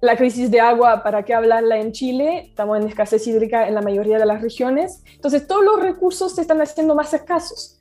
la 0.00 0.16
crisis 0.16 0.50
de 0.50 0.60
agua, 0.60 1.02
¿para 1.02 1.22
qué 1.24 1.34
hablarla 1.34 1.78
en 1.78 1.92
Chile? 1.92 2.46
Estamos 2.48 2.78
en 2.78 2.88
escasez 2.88 3.26
hídrica 3.26 3.68
en 3.68 3.74
la 3.74 3.82
mayoría 3.82 4.18
de 4.18 4.24
las 4.24 4.40
regiones. 4.40 5.02
Entonces, 5.14 5.46
todos 5.46 5.64
los 5.64 5.80
recursos 5.80 6.34
se 6.34 6.42
están 6.42 6.60
haciendo 6.62 6.94
más 6.94 7.12
escasos. 7.12 7.78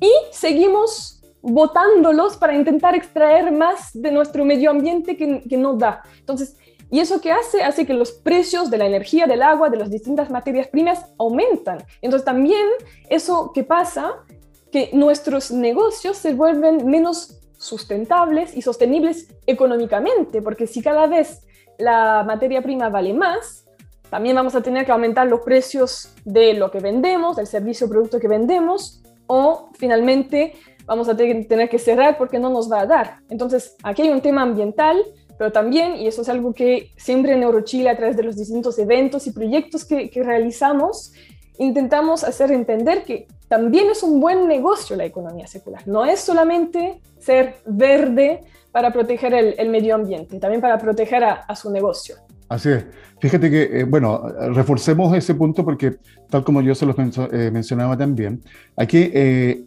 Y 0.00 0.10
seguimos 0.30 1.11
botándolos 1.42 2.36
para 2.36 2.54
intentar 2.54 2.94
extraer 2.94 3.52
más 3.52 3.90
de 3.92 4.12
nuestro 4.12 4.44
medio 4.44 4.70
ambiente 4.70 5.16
que, 5.16 5.42
que 5.42 5.56
no 5.56 5.74
da. 5.74 6.02
Entonces, 6.20 6.56
¿y 6.90 7.00
eso 7.00 7.20
qué 7.20 7.32
hace? 7.32 7.62
Hace 7.62 7.84
que 7.84 7.94
los 7.94 8.12
precios 8.12 8.70
de 8.70 8.78
la 8.78 8.86
energía, 8.86 9.26
del 9.26 9.42
agua, 9.42 9.68
de 9.68 9.76
las 9.76 9.90
distintas 9.90 10.30
materias 10.30 10.68
primas 10.68 11.04
aumentan. 11.18 11.84
Entonces, 12.00 12.24
también 12.24 12.66
eso 13.10 13.50
que 13.52 13.64
pasa, 13.64 14.24
que 14.70 14.90
nuestros 14.92 15.50
negocios 15.50 16.16
se 16.16 16.32
vuelven 16.32 16.86
menos 16.86 17.38
sustentables 17.58 18.56
y 18.56 18.62
sostenibles 18.62 19.28
económicamente, 19.46 20.42
porque 20.42 20.66
si 20.66 20.82
cada 20.82 21.06
vez 21.06 21.46
la 21.78 22.24
materia 22.26 22.62
prima 22.62 22.88
vale 22.88 23.14
más, 23.14 23.66
también 24.10 24.36
vamos 24.36 24.54
a 24.54 24.62
tener 24.62 24.84
que 24.84 24.92
aumentar 24.92 25.26
los 25.26 25.40
precios 25.40 26.12
de 26.24 26.54
lo 26.54 26.70
que 26.70 26.80
vendemos, 26.80 27.36
del 27.36 27.46
servicio 27.46 27.86
o 27.86 27.90
producto 27.90 28.18
que 28.18 28.28
vendemos, 28.28 29.02
o 29.26 29.70
finalmente 29.78 30.54
vamos 30.86 31.08
a 31.08 31.16
tener 31.16 31.68
que 31.68 31.78
cerrar 31.78 32.18
porque 32.18 32.38
no 32.38 32.50
nos 32.50 32.70
va 32.70 32.80
a 32.80 32.86
dar. 32.86 33.16
Entonces, 33.28 33.76
aquí 33.82 34.02
hay 34.02 34.10
un 34.10 34.20
tema 34.20 34.42
ambiental, 34.42 35.02
pero 35.38 35.50
también, 35.50 35.96
y 35.96 36.06
eso 36.06 36.22
es 36.22 36.28
algo 36.28 36.52
que 36.52 36.92
siempre 36.96 37.32
en 37.32 37.42
Eurochile, 37.42 37.90
a 37.90 37.96
través 37.96 38.16
de 38.16 38.22
los 38.22 38.36
distintos 38.36 38.78
eventos 38.78 39.26
y 39.26 39.32
proyectos 39.32 39.84
que, 39.84 40.10
realizamos, 40.14 41.12
intentamos 41.58 42.22
hacer 42.22 42.52
entender 42.52 43.02
que 43.02 43.26
también 43.48 43.90
es 43.90 44.04
un 44.04 44.20
buen 44.20 44.46
negocio 44.46 44.94
la 44.94 45.04
economía 45.04 45.48
circular. 45.48 45.82
No 45.86 46.04
es 46.04 46.20
solamente 46.20 47.00
ser 47.18 47.56
verde 47.66 48.40
para 48.70 48.92
proteger 48.92 49.34
el, 49.34 49.68
medio 49.68 49.96
ambiente, 49.96 50.38
también 50.38 50.60
para 50.60 50.78
proteger 50.78 51.24
a, 51.24 51.56
su 51.56 51.70
negocio. 51.70 52.16
Así 52.48 52.70
es. 52.70 52.84
Fíjate 53.20 53.50
que, 53.50 53.80
eh, 53.80 53.84
bueno, 53.84 54.22
reforcemos 54.52 55.12
ese 55.16 55.34
punto 55.34 55.64
porque, 55.64 55.96
tal 56.30 56.44
como 56.44 56.62
yo 56.62 56.74
se 56.74 56.86
los 56.86 56.96
eh, 56.98 57.50
mencionaba 57.52 57.96
también, 57.96 58.42
aquí 58.76 59.10
eh, 59.12 59.64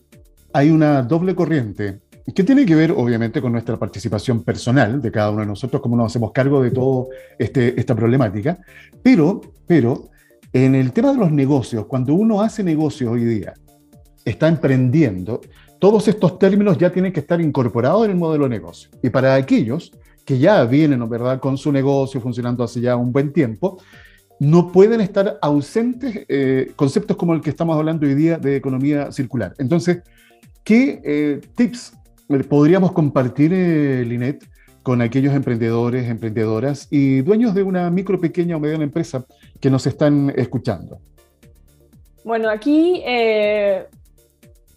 hay 0.56 0.72
una 0.72 1.02
doble 1.02 1.36
corriente 1.36 2.00
que 2.34 2.44
tiene 2.46 2.66
que 2.66 2.76
ver, 2.76 2.92
obviamente, 2.92 3.42
con 3.42 3.52
nuestra 3.52 3.76
participación 3.76 4.42
personal 4.42 5.02
de 5.02 5.12
cada 5.12 5.30
uno 5.30 5.42
de 5.42 5.48
nosotros, 5.48 5.82
cómo 5.82 5.98
nos 5.98 6.08
hacemos 6.08 6.32
cargo 6.32 6.64
de 6.64 6.72
toda 6.72 7.08
este, 7.38 7.78
esta 7.78 7.94
problemática, 7.94 8.58
pero, 9.04 9.42
pero 9.68 10.08
en 10.54 10.74
el 10.74 10.94
tema 10.94 11.12
de 11.12 11.18
los 11.18 11.30
negocios, 11.30 11.88
cuando 11.88 12.14
uno 12.14 12.42
hace 12.42 12.64
negocios 12.64 13.12
hoy 13.12 13.26
día, 13.26 13.54
está 14.24 14.48
emprendiendo, 14.48 15.42
todos 15.78 16.08
estos 16.08 16.40
términos 16.40 16.78
ya 16.78 16.90
tienen 16.90 17.12
que 17.12 17.20
estar 17.20 17.42
incorporados 17.42 18.06
en 18.06 18.12
el 18.12 18.18
modelo 18.18 18.46
de 18.46 18.52
negocio. 18.52 18.90
Y 19.04 19.10
para 19.10 19.36
aquellos 19.36 19.92
que 20.24 20.40
ya 20.40 20.64
vienen, 20.64 21.08
¿verdad?, 21.10 21.42
con 21.42 21.58
su 21.58 21.70
negocio 21.70 22.22
funcionando 22.22 22.64
hace 22.64 22.80
ya 22.80 22.96
un 22.96 23.12
buen 23.12 23.34
tiempo, 23.34 23.78
no 24.40 24.72
pueden 24.72 25.02
estar 25.02 25.38
ausentes 25.42 26.26
eh, 26.30 26.72
conceptos 26.78 27.18
como 27.18 27.34
el 27.34 27.42
que 27.42 27.50
estamos 27.50 27.76
hablando 27.78 28.08
hoy 28.08 28.16
día 28.16 28.38
de 28.38 28.56
economía 28.56 29.12
circular. 29.12 29.54
Entonces, 29.58 30.02
¿qué 30.66 31.02
eh, 31.06 31.42
tips 31.56 31.94
podríamos 32.50 32.92
compartir, 32.92 33.54
eh, 33.54 34.04
Linet, 34.04 34.44
con 34.84 35.02
aquellos 35.02 35.34
emprendedores, 35.34 36.10
emprendedoras 36.10 36.88
y 36.92 37.22
dueños 37.22 37.56
de 37.56 37.64
una 37.64 37.90
micro, 37.90 38.20
pequeña 38.20 38.58
o 38.58 38.60
mediana 38.60 38.84
empresa 38.84 39.26
que 39.62 39.70
nos 39.70 39.88
están 39.88 40.34
escuchando? 40.36 41.00
Bueno, 42.24 42.50
aquí 42.50 43.02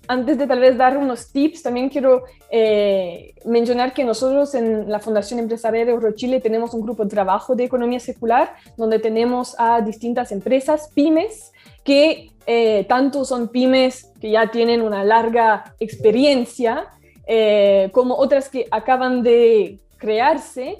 antes 0.09 0.39
de 0.39 0.47
tal 0.47 0.61
vez 0.61 0.77
dar 0.77 0.97
unos 0.97 1.31
tips, 1.31 1.63
también 1.63 1.91
quiero 1.91 2.25
eh, 2.51 3.35
mencionar 3.45 3.93
que 3.93 4.05
nosotros 4.05 4.55
en 4.55 4.91
la 4.91 5.01
Fundación 5.01 5.39
Empresarial 5.39 5.89
Eurochile 5.91 6.41
tenemos 6.41 6.73
un 6.73 6.81
grupo 6.81 7.05
de 7.05 7.11
trabajo 7.11 7.55
de 7.55 7.65
economía 7.65 8.01
circular, 8.01 8.55
donde 8.79 8.99
tenemos 8.99 9.55
a 9.59 9.83
distintas 9.83 10.33
empresas, 10.33 10.91
pymes, 10.95 11.53
que 11.89 12.31
eh, 12.47 12.85
tanto 12.87 13.25
son 13.25 13.49
pymes 13.49 14.13
que 14.21 14.31
ya 14.31 14.51
tienen 14.51 14.83
una 14.83 15.05
larga 15.05 15.75
experiencia, 15.81 16.87
eh, 17.27 17.89
como 17.93 18.15
otras 18.15 18.51
que 18.51 18.67
acaban 18.71 19.23
de 19.23 19.79
crearse, 19.97 20.77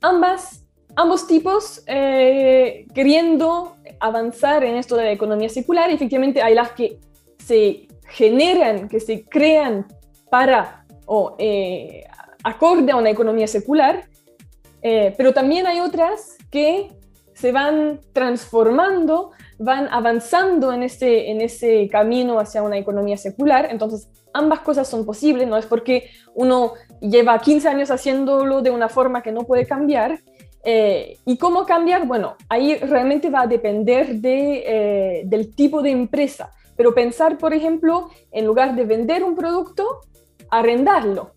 ambas, 0.00 0.64
ambos 0.96 1.26
tipos 1.26 1.84
queriendo 1.86 3.76
avanzar 4.00 4.64
en 4.64 4.76
esto 4.76 4.96
de 4.96 5.04
la 5.04 5.12
economía 5.12 5.48
circular. 5.48 5.90
Efectivamente, 5.90 6.42
hay 6.42 6.54
las 6.54 6.72
que 6.72 6.98
se 7.38 7.86
generan, 8.08 8.88
que 8.88 9.00
se 9.00 9.24
crean 9.24 9.86
para 10.30 10.84
o 11.06 11.36
eh, 11.38 12.04
acorde 12.42 12.92
a 12.92 12.96
una 12.96 13.10
economía 13.10 13.46
secular, 13.46 14.08
eh, 14.82 15.14
pero 15.16 15.32
también 15.32 15.66
hay 15.66 15.80
otras 15.80 16.36
que 16.50 16.88
se 17.34 17.52
van 17.52 18.00
transformando, 18.12 19.32
van 19.58 19.88
avanzando 19.90 20.72
en 20.72 20.82
ese, 20.82 21.30
en 21.30 21.40
ese 21.40 21.88
camino 21.90 22.38
hacia 22.38 22.62
una 22.62 22.78
economía 22.78 23.16
secular. 23.16 23.68
Entonces, 23.70 24.08
ambas 24.32 24.60
cosas 24.60 24.88
son 24.88 25.04
posibles, 25.04 25.46
no 25.46 25.56
es 25.56 25.66
porque 25.66 26.10
uno 26.34 26.74
lleva 27.00 27.38
15 27.38 27.68
años 27.68 27.90
haciéndolo 27.90 28.62
de 28.62 28.70
una 28.70 28.88
forma 28.88 29.22
que 29.22 29.32
no 29.32 29.42
puede 29.42 29.66
cambiar. 29.66 30.20
Eh, 30.64 31.18
¿Y 31.26 31.36
cómo 31.36 31.66
cambiar? 31.66 32.06
Bueno, 32.06 32.36
ahí 32.48 32.76
realmente 32.76 33.30
va 33.30 33.42
a 33.42 33.46
depender 33.46 34.16
de, 34.16 35.22
del 35.26 35.54
tipo 35.54 35.82
de 35.82 35.90
empresa. 35.90 36.50
Pero 36.76 36.94
pensar, 36.94 37.38
por 37.38 37.52
ejemplo, 37.52 38.10
en 38.32 38.46
lugar 38.46 38.74
de 38.74 38.84
vender 38.84 39.22
un 39.22 39.36
producto, 39.36 40.00
arrendarlo. 40.50 41.32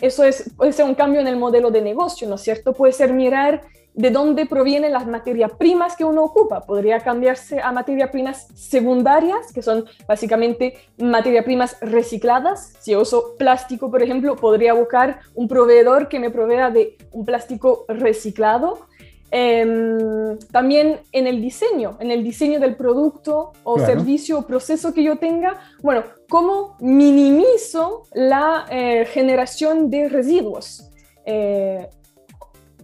Eso 0.00 0.24
es, 0.24 0.50
puede 0.56 0.72
ser 0.72 0.86
un 0.86 0.94
cambio 0.94 1.20
en 1.20 1.28
el 1.28 1.36
modelo 1.36 1.70
de 1.70 1.80
negocio, 1.80 2.28
¿no 2.28 2.34
es 2.34 2.42
cierto? 2.42 2.72
Puede 2.72 2.92
ser 2.92 3.12
mirar 3.12 3.62
de 3.94 4.10
dónde 4.10 4.44
provienen 4.46 4.92
las 4.92 5.06
materias 5.06 5.52
primas 5.52 5.96
que 5.96 6.04
uno 6.04 6.24
ocupa. 6.24 6.60
Podría 6.60 7.00
cambiarse 7.00 7.60
a 7.60 7.70
materias 7.72 8.10
primas 8.10 8.48
secundarias, 8.54 9.52
que 9.52 9.62
son 9.62 9.84
básicamente 10.06 10.74
materias 10.98 11.44
primas 11.44 11.76
recicladas. 11.80 12.74
Si 12.80 12.94
uso 12.96 13.36
plástico, 13.38 13.90
por 13.90 14.02
ejemplo, 14.02 14.34
podría 14.36 14.74
buscar 14.74 15.20
un 15.34 15.46
proveedor 15.46 16.08
que 16.08 16.18
me 16.18 16.30
provea 16.30 16.70
de 16.70 16.96
un 17.12 17.24
plástico 17.24 17.84
reciclado. 17.88 18.86
Em, 19.30 20.38
también 20.52 21.00
en 21.10 21.26
el 21.26 21.40
diseño, 21.40 21.96
en 21.98 22.10
el 22.10 22.22
diseño 22.22 22.60
del 22.60 22.76
producto 22.76 23.52
o 23.64 23.80
servicio 23.80 24.38
o 24.38 24.46
proceso 24.46 24.94
que 24.94 25.02
yo 25.02 25.16
tenga, 25.16 25.58
bueno, 25.82 26.04
cómo 26.28 26.76
minimizo 26.78 28.04
la 28.12 28.66
eh, 28.70 29.06
generación 29.06 29.90
de 29.90 30.08
residuos. 30.08 30.88
Eh, 31.26 31.88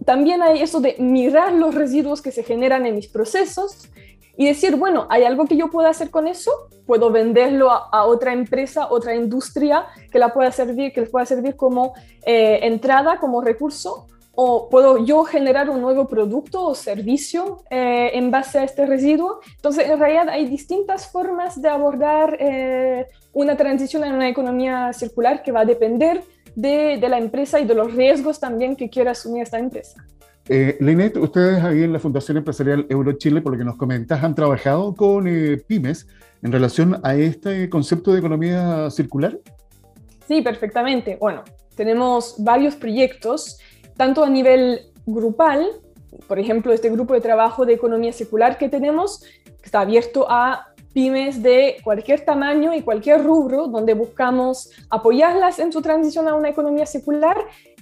también 0.05 0.41
hay 0.41 0.61
eso 0.61 0.79
de 0.79 0.95
mirar 0.99 1.53
los 1.53 1.75
residuos 1.75 2.21
que 2.21 2.31
se 2.31 2.43
generan 2.43 2.85
en 2.85 2.95
mis 2.95 3.07
procesos 3.07 3.89
y 4.37 4.47
decir, 4.47 4.75
bueno, 4.75 5.05
¿hay 5.09 5.23
algo 5.23 5.45
que 5.45 5.55
yo 5.57 5.69
pueda 5.69 5.89
hacer 5.89 6.09
con 6.09 6.27
eso? 6.27 6.51
Puedo 6.85 7.11
venderlo 7.11 7.69
a, 7.69 8.05
otra 8.05 8.33
empresa, 8.33 8.87
otra 8.89 9.15
industria 9.15 9.85
que 10.11 10.19
la 10.19 10.33
pueda 10.33 10.51
servir, 10.51 10.93
que 10.93 11.01
les 11.01 11.09
pueda 11.09 11.25
servir 11.25 11.55
como 11.55 11.93
eh, 12.25 12.59
entrada, 12.63 13.19
como 13.19 13.41
recurso, 13.41 14.07
o 14.33 14.69
puedo 14.69 15.05
yo 15.05 15.23
generar 15.25 15.69
un 15.69 15.81
nuevo 15.81 16.07
producto 16.07 16.63
o 16.63 16.73
servicio 16.73 17.63
eh, 17.69 18.11
en 18.13 18.31
base 18.31 18.59
a 18.59 18.63
este 18.63 18.85
residuo. 18.85 19.41
Entonces, 19.57 19.89
en 19.89 19.99
realidad 19.99 20.29
hay 20.29 20.45
distintas 20.45 21.11
formas 21.11 21.61
de 21.61 21.69
abordar 21.69 22.37
eh, 22.39 23.07
una 23.33 23.57
transición 23.57 24.03
en 24.05 24.13
una 24.13 24.29
economía 24.29 24.93
circular 24.93 25.43
que 25.43 25.51
va 25.51 25.61
a 25.61 25.65
depender 25.65 26.23
de, 26.55 26.97
la 27.07 27.17
empresa 27.17 27.59
y 27.59 27.65
de 27.65 27.75
los 27.75 27.93
riesgos 27.93 28.39
también 28.39 28.75
que 28.75 28.89
quiera 28.89 29.11
asumir 29.11 29.43
esta 29.43 29.59
empresa. 29.59 30.05
Eh, 30.49 30.77
Linet, 30.79 31.17
ustedes 31.17 31.63
ahí 31.63 31.83
en 31.83 31.93
la 31.93 31.99
Fundación 31.99 32.37
Empresarial 32.37 32.85
Eurochile, 32.89 33.41
por 33.41 33.53
lo 33.53 33.57
que 33.59 33.65
nos 33.65 33.77
comentas, 33.77 34.23
han 34.23 34.35
trabajado 34.35 34.95
con 34.95 35.27
eh, 35.27 35.57
pymes 35.65 36.07
en 36.41 36.51
relación 36.51 36.99
a 37.03 37.15
este 37.15 37.69
concepto 37.69 38.11
de 38.11 38.19
economía 38.19 38.89
circular. 38.89 39.37
Sí, 40.27 40.41
perfectamente. 40.41 41.17
Bueno, 41.19 41.43
tenemos 41.75 42.35
varios 42.39 42.75
proyectos 42.75 43.59
tanto 43.95 44.23
a 44.23 44.29
nivel 44.29 44.91
grupal, 45.05 45.67
por 46.27 46.39
ejemplo, 46.39 46.73
este 46.73 46.89
grupo 46.89 47.13
de 47.13 47.21
trabajo 47.21 47.65
de 47.65 47.73
economía 47.73 48.11
circular 48.11 48.57
que 48.57 48.69
tenemos, 48.69 49.23
que 49.45 49.65
está 49.65 49.81
abierto 49.81 50.25
a 50.29 50.70
pymes 50.93 51.41
de 51.41 51.77
cualquier 51.83 52.21
tamaño 52.21 52.73
y 52.73 52.81
cualquier 52.81 53.23
rubro, 53.23 53.67
donde 53.67 53.93
buscamos 53.93 54.69
apoyarlas 54.89 55.59
en 55.59 55.71
su 55.71 55.81
transición 55.81 56.27
a 56.27 56.35
una 56.35 56.49
economía 56.49 56.85
circular, 56.85 57.37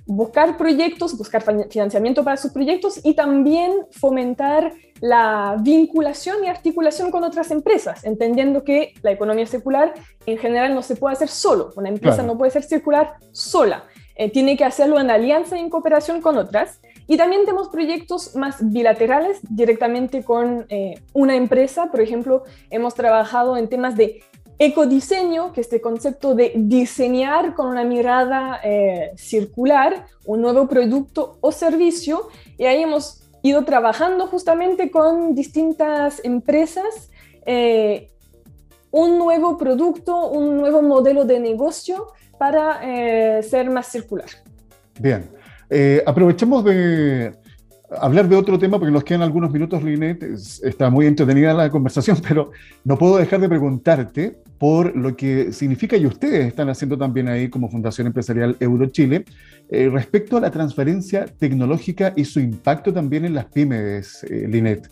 buscar 0.06 0.58
proyectos, 0.58 1.18
buscar 1.18 1.44
financiamiento 1.70 2.24
para 2.24 2.38
sus 2.38 2.52
proyectos 2.52 3.00
y 3.04 3.14
también 3.14 3.72
fomentar 3.92 4.74
la 5.02 5.56
vinculación 5.60 6.44
y 6.44 6.48
articulación 6.48 7.12
con 7.12 7.24
otras 7.24 7.52
empresas, 7.52 8.04
entendiendo 8.04 8.64
que 8.64 8.94
la 9.02 9.12
economía 9.12 9.46
circular 9.46 9.94
en 10.26 10.38
general 10.38 10.74
no 10.74 10.82
se 10.82 10.96
puede 10.96 11.14
hacer 11.14 11.30
solo, 11.30 11.72
una 11.76 11.90
empresa 11.90 12.24
no 12.24 12.38
puede 12.38 12.52
ser 12.52 12.64
circular 12.64 13.14
sola. 13.32 13.86
Eh, 14.16 14.30
tiene 14.30 14.58
que 14.58 14.66
hacerlo 14.66 15.00
en 15.00 15.10
alianza 15.10 15.58
y 15.58 15.62
en 15.62 15.70
cooperación 15.70 16.22
con 16.22 16.38
otras. 16.38 16.82
Y 17.10 17.18
también 17.18 17.44
tenemos 17.44 17.70
proyectos 17.70 18.36
más 18.36 18.58
bilaterales 18.62 19.40
directamente 19.50 20.24
con 20.24 20.68
eh, 20.70 21.02
una 21.14 21.36
empresa. 21.36 21.90
Por 21.90 22.02
ejemplo, 22.02 22.44
hemos 22.70 22.94
trabajado 22.94 23.58
en 23.58 23.68
temas 23.68 23.98
de 23.98 24.22
ecodiseño, 24.60 25.52
que 25.52 25.62
es 25.62 25.68
este 25.68 25.82
concepto 25.82 26.36
de 26.36 26.54
diseñar 26.56 27.56
con 27.56 27.68
una 27.68 27.84
mirada 27.84 28.60
eh, 28.64 29.12
circular 29.18 30.06
un 30.26 30.42
nuevo 30.42 30.68
producto 30.68 31.40
o 31.42 31.52
servicio. 31.52 32.28
Y 32.60 32.66
ahí 32.66 32.84
hemos 32.84 33.24
ido 33.42 33.66
trabajando 33.66 34.28
justamente 34.28 34.92
con 34.92 35.34
distintas 35.34 36.24
empresas 36.24 37.10
un 38.92 39.18
nuevo 39.18 39.58
producto, 39.58 40.28
un 40.28 40.58
nuevo 40.58 40.84
modelo 40.84 41.26
de 41.26 41.40
negocio 41.40 42.08
para 42.38 42.80
eh, 42.84 43.44
ser 43.44 43.70
más 43.70 43.88
circular. 43.88 44.30
Bien, 45.00 45.30
eh, 45.70 46.04
aprovechemos 46.06 46.64
de 46.64 47.34
hablar 47.98 48.28
de 48.28 48.36
otro 48.36 48.60
tema 48.60 48.78
porque 48.78 48.92
nos 48.92 49.04
quedan 49.04 49.22
algunos 49.22 49.52
minutos, 49.52 49.84
Linet. 49.84 50.24
Está 50.24 50.90
muy 50.90 51.06
entretenida 51.06 51.54
la 51.54 51.70
conversación, 51.70 52.18
pero 52.28 52.52
no 52.84 52.98
puedo 52.98 53.18
dejar 53.18 53.40
de 53.40 53.50
preguntarte 53.50 54.38
por 54.58 54.96
lo 54.96 55.16
que 55.16 55.54
significa 55.54 55.96
y 55.96 56.06
ustedes 56.06 56.48
están 56.48 56.70
haciendo 56.70 56.98
también 56.98 57.30
ahí 57.30 57.50
como 57.50 57.70
Fundación 57.70 58.08
Empresarial 58.08 58.58
Eurochile 58.60 59.24
eh, 59.70 59.90
respecto 59.90 60.38
a 60.38 60.42
la 60.42 60.52
transferencia 60.52 61.26
tecnológica 61.26 62.14
y 62.16 62.26
su 62.26 62.40
impacto 62.40 62.92
también 62.94 63.26
en 63.26 63.36
las 63.36 63.46
pymes, 63.46 64.26
Linet. 64.30 64.90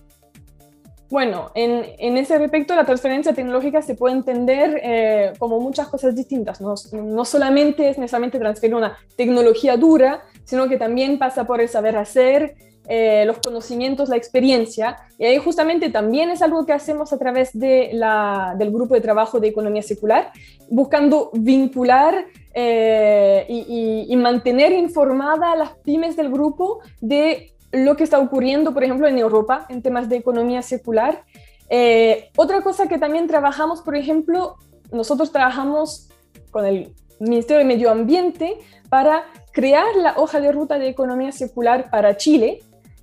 Bueno, 1.09 1.51
en, 1.55 2.17
ese 2.17 2.37
respecto, 2.37 2.75
la 2.75 2.83
transferencia 2.83 3.33
tecnológica 3.33 3.81
se 3.81 3.95
puede 3.95 4.15
entender 4.15 4.81
eh, 4.83 5.33
como 5.39 5.59
muchas 5.61 5.87
cosas 5.87 6.13
distintas. 6.15 6.59
No, 6.59 6.75
solamente 7.23 7.89
es 7.89 7.97
necesariamente 7.97 8.39
transferir 8.39 8.75
una 8.75 8.97
tecnología 9.15 9.77
dura, 9.77 10.25
sino 10.47 10.67
que 10.67 10.77
también 10.77 11.19
pasa 11.19 11.45
por 11.45 11.61
el 11.61 11.69
saber 11.69 11.95
hacer, 11.97 12.55
eh, 12.89 13.25
los 13.25 13.37
conocimientos, 13.39 14.07
la 14.07 14.15
experiencia. 14.15 14.95
Y 15.19 15.25
ahí 15.25 15.37
justamente 15.37 15.89
también 15.89 16.29
es 16.29 16.41
algo 16.41 16.65
que 16.65 16.71
hacemos 16.71 17.11
a 17.11 17.19
través 17.19 17.51
de 17.51 17.89
la, 17.91 18.55
del 18.57 18.71
grupo 18.71 18.95
de 18.95 19.01
trabajo 19.01 19.41
de 19.41 19.49
economía 19.49 19.81
secular, 19.81 20.31
buscando 20.69 21.29
vincular 21.33 22.25
eh, 22.53 23.45
y, 23.49 24.05
y, 24.09 24.15
mantener 24.15 24.71
informada 24.71 25.51
a 25.51 25.55
las 25.57 25.75
pymes 25.83 26.15
del 26.15 26.31
grupo 26.31 26.79
de 27.01 27.51
lo 27.71 27.97
que 27.97 28.05
está 28.05 28.19
ocurriendo, 28.19 28.73
por 28.73 28.85
ejemplo, 28.85 29.05
en 29.07 29.17
Europa 29.17 29.65
en 29.69 29.81
temas 29.81 30.07
de 30.07 30.15
economía 30.15 30.61
secular. 30.61 31.23
Eh, 31.69 32.29
otra 32.37 32.61
cosa 32.61 32.87
que 32.87 32.97
también 32.97 33.27
trabajamos, 33.27 33.81
por 33.81 33.95
ejemplo, 33.95 34.55
nosotros 34.91 35.31
trabajamos 35.31 36.09
con 36.51 36.65
el 36.65 36.93
Ministerio 37.19 37.59
de 37.59 37.65
Medio 37.65 37.91
Ambiente 37.91 38.57
para 38.89 39.25
crear 39.57 39.95
la 39.95 40.13
hoja 40.17 40.39
de 40.39 40.51
ruta 40.51 40.77
de 40.77 40.87
economía 40.87 41.31
secular 41.31 41.89
para 41.89 42.15
Chile, 42.15 42.59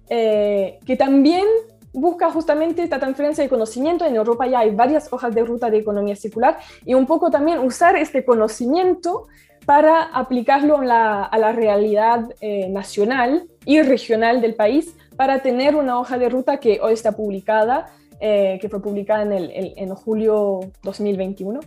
eh, 0.08 0.78
que 0.86 0.94
también 0.94 1.44
busca 1.92 2.30
justamente 2.30 2.80
esta 2.84 3.00
transferencia 3.00 3.42
de 3.42 3.50
conocimiento. 3.50 4.04
En 4.04 4.14
Europa 4.14 4.46
ya 4.46 4.60
hay 4.60 4.70
varias 4.70 5.12
hojas 5.12 5.34
de 5.34 5.42
ruta 5.44 5.68
de 5.68 5.78
economía 5.78 6.14
circular 6.14 6.58
y 6.84 6.94
un 6.94 7.06
poco 7.06 7.28
también 7.28 7.58
usar 7.58 7.96
este 7.96 8.24
conocimiento 8.24 9.26
para 9.66 10.04
aplicarlo 10.04 10.78
a 10.78 11.36
la, 11.36 11.52
realidad 11.52 12.20
eh, 12.40 12.68
nacional 12.68 13.48
y 13.64 13.82
regional 13.82 14.40
del 14.40 14.54
país 14.54 14.94
para 15.16 15.42
tener 15.42 15.74
una 15.74 15.98
hoja 15.98 16.18
de 16.18 16.28
ruta 16.28 16.58
que 16.58 16.78
hoy 16.80 16.92
está 16.92 17.16
publicada, 17.16 17.86
eh, 18.20 18.58
que 18.60 18.68
fue 18.68 18.80
publicada 18.80 19.22
en, 19.24 19.32
el, 19.32 19.74
en 19.76 19.92
julio 19.96 20.60
2021. 20.84 21.58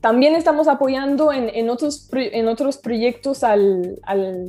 También 0.00 0.34
estamos 0.34 0.68
apoyando 0.68 1.32
en, 1.32 1.70
otros, 1.70 2.08
en 2.12 2.48
otros 2.48 2.76
proyectos 2.76 3.42
al, 3.42 3.98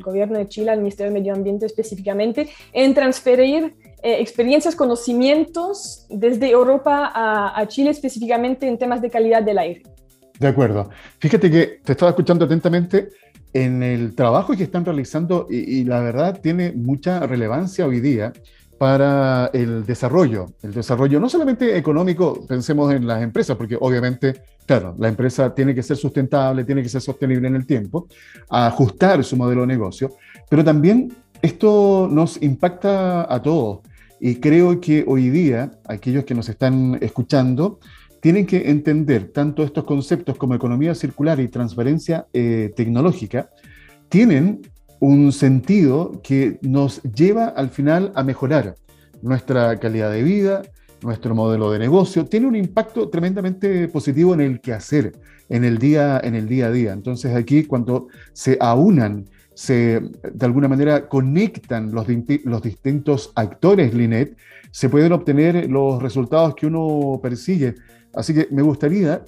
gobierno 0.03 0.37
de 0.37 0.47
Chile, 0.47 0.71
al 0.71 0.79
Ministerio 0.79 1.11
de 1.11 1.19
Medio 1.19 1.33
Ambiente 1.33 1.65
específicamente, 1.65 2.49
en 2.73 2.93
transferir 2.93 3.75
eh, 4.03 4.17
experiencias, 4.19 4.75
conocimientos 4.75 6.05
desde 6.09 6.49
Europa 6.49 7.11
a, 7.13 7.67
Chile 7.67 7.89
específicamente 7.89 8.67
en 8.67 8.77
temas 8.77 9.01
de 9.01 9.09
calidad 9.09 9.41
del 9.41 9.57
aire. 9.57 9.83
De 10.39 10.47
acuerdo. 10.47 10.89
Fíjate 11.19 11.49
que 11.49 11.79
te 11.83 11.93
estaba 11.93 12.11
escuchando 12.11 12.45
atentamente 12.45 13.09
en 13.53 13.81
el 13.81 14.13
trabajo 14.13 14.55
que 14.55 14.63
están 14.63 14.85
realizando 14.85 15.47
y, 15.49 15.79
y 15.79 15.83
la 15.85 16.01
verdad 16.01 16.39
tiene 16.39 16.73
mucha 16.73 17.25
relevancia 17.25 17.87
hoy 17.87 18.01
día 18.01 18.33
para 18.77 19.49
el 19.53 19.85
desarrollo, 19.85 20.47
el 20.61 20.73
desarrollo 20.73 21.19
no 21.19 21.29
solamente 21.29 21.77
económico, 21.77 22.45
pensemos 22.47 22.93
en 22.93 23.07
las 23.07 23.21
empresas, 23.21 23.57
porque 23.57 23.77
obviamente, 23.79 24.41
claro, 24.65 24.95
la 24.99 25.07
empresa 25.07 25.53
tiene 25.53 25.73
que 25.73 25.83
ser 25.83 25.97
sustentable, 25.97 26.63
tiene 26.63 26.83
que 26.83 26.89
ser 26.89 27.01
sostenible 27.01 27.47
en 27.47 27.55
el 27.55 27.65
tiempo, 27.65 28.07
ajustar 28.49 29.23
su 29.23 29.35
modelo 29.35 29.61
de 29.61 29.67
negocio, 29.67 30.11
pero 30.49 30.63
también 30.63 31.13
esto 31.41 32.07
nos 32.11 32.41
impacta 32.41 33.33
a 33.33 33.41
todos. 33.41 33.79
Y 34.19 34.35
creo 34.35 34.79
que 34.79 35.03
hoy 35.07 35.29
día 35.29 35.71
aquellos 35.87 36.25
que 36.25 36.33
nos 36.33 36.49
están 36.49 36.97
escuchando 37.01 37.79
tienen 38.19 38.45
que 38.45 38.69
entender 38.69 39.31
tanto 39.31 39.63
estos 39.63 39.83
conceptos 39.83 40.37
como 40.37 40.55
economía 40.55 40.95
circular 40.95 41.39
y 41.39 41.47
transferencia 41.47 42.25
eh, 42.33 42.73
tecnológica, 42.75 43.49
tienen 44.09 44.61
un 44.99 45.31
sentido 45.31 46.21
que 46.23 46.59
nos 46.61 47.01
lleva 47.03 47.47
al 47.47 47.69
final 47.69 48.11
a 48.15 48.23
mejorar 48.23 48.75
nuestra 49.21 49.77
calidad 49.79 50.11
de 50.11 50.23
vida, 50.23 50.61
nuestro 51.01 51.35
modelo 51.35 51.71
de 51.71 51.79
negocio, 51.79 52.25
tiene 52.25 52.47
un 52.47 52.55
impacto 52.55 53.09
tremendamente 53.09 53.87
positivo 53.87 54.33
en 54.33 54.41
el 54.41 54.61
quehacer, 54.61 55.13
en 55.49 55.63
el 55.63 55.77
día, 55.77 56.19
en 56.23 56.35
el 56.35 56.47
día 56.47 56.67
a 56.67 56.71
día. 56.71 56.93
Entonces 56.93 57.35
aquí 57.35 57.63
cuando 57.63 58.07
se 58.33 58.57
aunan, 58.59 59.25
se 59.53 60.01
de 60.33 60.45
alguna 60.45 60.67
manera 60.67 61.07
conectan 61.07 61.91
los, 61.91 62.07
los 62.43 62.61
distintos 62.61 63.31
actores 63.35 63.93
Linet, 63.93 64.37
se 64.71 64.89
pueden 64.89 65.11
obtener 65.13 65.69
los 65.69 66.01
resultados 66.01 66.55
que 66.55 66.67
uno 66.67 67.19
persigue. 67.21 67.75
Así 68.13 68.33
que 68.33 68.47
me 68.51 68.61
gustaría 68.61 69.23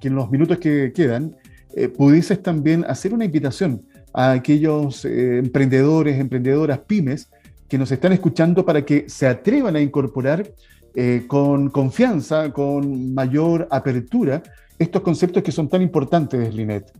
que 0.00 0.08
en 0.08 0.14
los 0.14 0.30
minutos 0.30 0.58
que 0.58 0.92
quedan 0.92 1.36
eh, 1.74 1.88
pudieses 1.88 2.42
también 2.42 2.84
hacer 2.88 3.12
una 3.12 3.24
invitación 3.24 3.82
a 4.18 4.32
aquellos 4.32 5.04
eh, 5.04 5.38
emprendedores, 5.38 6.18
emprendedoras, 6.18 6.80
pymes 6.80 7.30
que 7.68 7.78
nos 7.78 7.92
están 7.92 8.12
escuchando 8.12 8.66
para 8.66 8.84
que 8.84 9.08
se 9.08 9.28
atrevan 9.28 9.76
a 9.76 9.80
incorporar 9.80 10.50
eh, 10.96 11.22
con 11.28 11.70
confianza, 11.70 12.52
con 12.52 13.14
mayor 13.14 13.68
apertura, 13.70 14.42
estos 14.76 15.02
conceptos 15.02 15.44
que 15.44 15.52
son 15.52 15.68
tan 15.68 15.82
importantes, 15.82 16.52
Linet. 16.52 16.92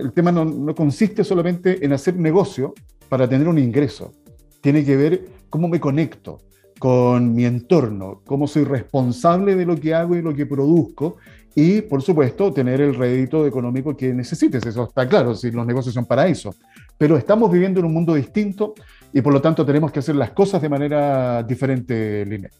el 0.00 0.12
tema 0.12 0.32
no, 0.32 0.44
no 0.44 0.74
consiste 0.74 1.22
solamente 1.22 1.84
en 1.84 1.92
hacer 1.92 2.16
negocio 2.16 2.74
para 3.08 3.28
tener 3.28 3.46
un 3.46 3.58
ingreso, 3.58 4.14
tiene 4.60 4.84
que 4.84 4.96
ver 4.96 5.24
cómo 5.50 5.68
me 5.68 5.78
conecto, 5.78 6.38
con 6.80 7.34
mi 7.34 7.44
entorno, 7.44 8.22
cómo 8.24 8.46
soy 8.48 8.64
responsable 8.64 9.54
de 9.54 9.66
lo 9.66 9.76
que 9.76 9.94
hago 9.94 10.16
y 10.16 10.22
lo 10.22 10.34
que 10.34 10.46
produzco 10.46 11.18
y, 11.54 11.82
por 11.82 12.00
supuesto, 12.00 12.54
tener 12.54 12.80
el 12.80 12.94
rédito 12.94 13.46
económico 13.46 13.94
que 13.94 14.14
necesites. 14.14 14.64
Eso 14.64 14.84
está 14.84 15.06
claro, 15.06 15.34
si 15.34 15.50
los 15.50 15.66
negocios 15.66 15.94
son 15.94 16.06
para 16.06 16.26
eso. 16.26 16.54
Pero 17.00 17.16
estamos 17.16 17.50
viviendo 17.50 17.80
en 17.80 17.86
un 17.86 17.94
mundo 17.94 18.12
distinto 18.12 18.74
y, 19.10 19.22
por 19.22 19.32
lo 19.32 19.40
tanto, 19.40 19.64
tenemos 19.64 19.90
que 19.90 20.00
hacer 20.00 20.14
las 20.16 20.32
cosas 20.32 20.60
de 20.60 20.68
manera 20.68 21.42
diferente, 21.42 22.26
Linet. 22.26 22.52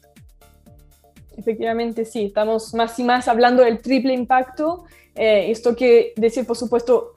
Efectivamente, 1.37 2.07
sí, 2.07 2.25
estamos 2.25 2.73
más 2.73 2.99
y 2.99 3.05
más 3.05 3.29
hablando 3.29 3.63
del 3.63 3.83
triple 3.83 4.15
impacto. 4.15 4.85
Eh, 5.15 5.51
esto 5.51 5.77
que 5.77 6.15
decir, 6.17 6.47
por 6.47 6.57
supuesto, 6.57 7.13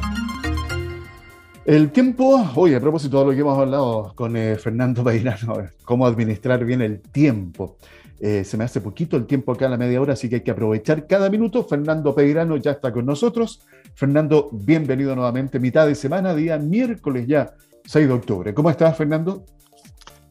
el 1.66 1.90
tiempo, 1.90 2.44
oye, 2.57 2.77
a 2.77 2.81
propósito 2.81 3.20
de 3.20 3.24
lo 3.27 3.31
que 3.33 3.40
hemos 3.40 3.59
hablado 3.59 4.12
con 4.14 4.37
eh, 4.37 4.57
Fernando 4.57 5.03
Peirano, 5.03 5.57
cómo 5.85 6.07
administrar 6.07 6.64
bien 6.64 6.83
el 6.83 7.00
tiempo. 7.00 7.77
Eh, 8.20 8.44
se 8.44 8.57
me 8.57 8.64
hace 8.64 8.81
poquito 8.81 9.16
el 9.16 9.27
tiempo 9.27 9.53
acá 9.53 9.66
a 9.66 9.70
la 9.70 9.77
media 9.77 10.00
hora, 10.00 10.12
así 10.12 10.29
que 10.29 10.37
hay 10.37 10.40
que 10.42 10.50
aprovechar 10.50 11.07
cada 11.07 11.29
minuto. 11.31 11.64
Fernando 11.64 12.14
Peirano 12.14 12.57
ya 12.57 12.72
está 12.72 12.92
con 12.92 13.07
nosotros. 13.07 13.61
Fernando, 13.94 14.48
bienvenido 14.53 15.14
nuevamente, 15.14 15.59
mitad 15.59 15.87
de 15.87 15.94
semana, 15.94 16.35
día 16.35 16.59
miércoles 16.59 17.27
ya, 17.27 17.55
6 17.87 18.09
de 18.09 18.14
octubre. 18.14 18.55
¿Cómo 18.55 18.70
estás, 18.70 18.96
Fernando? 18.96 19.44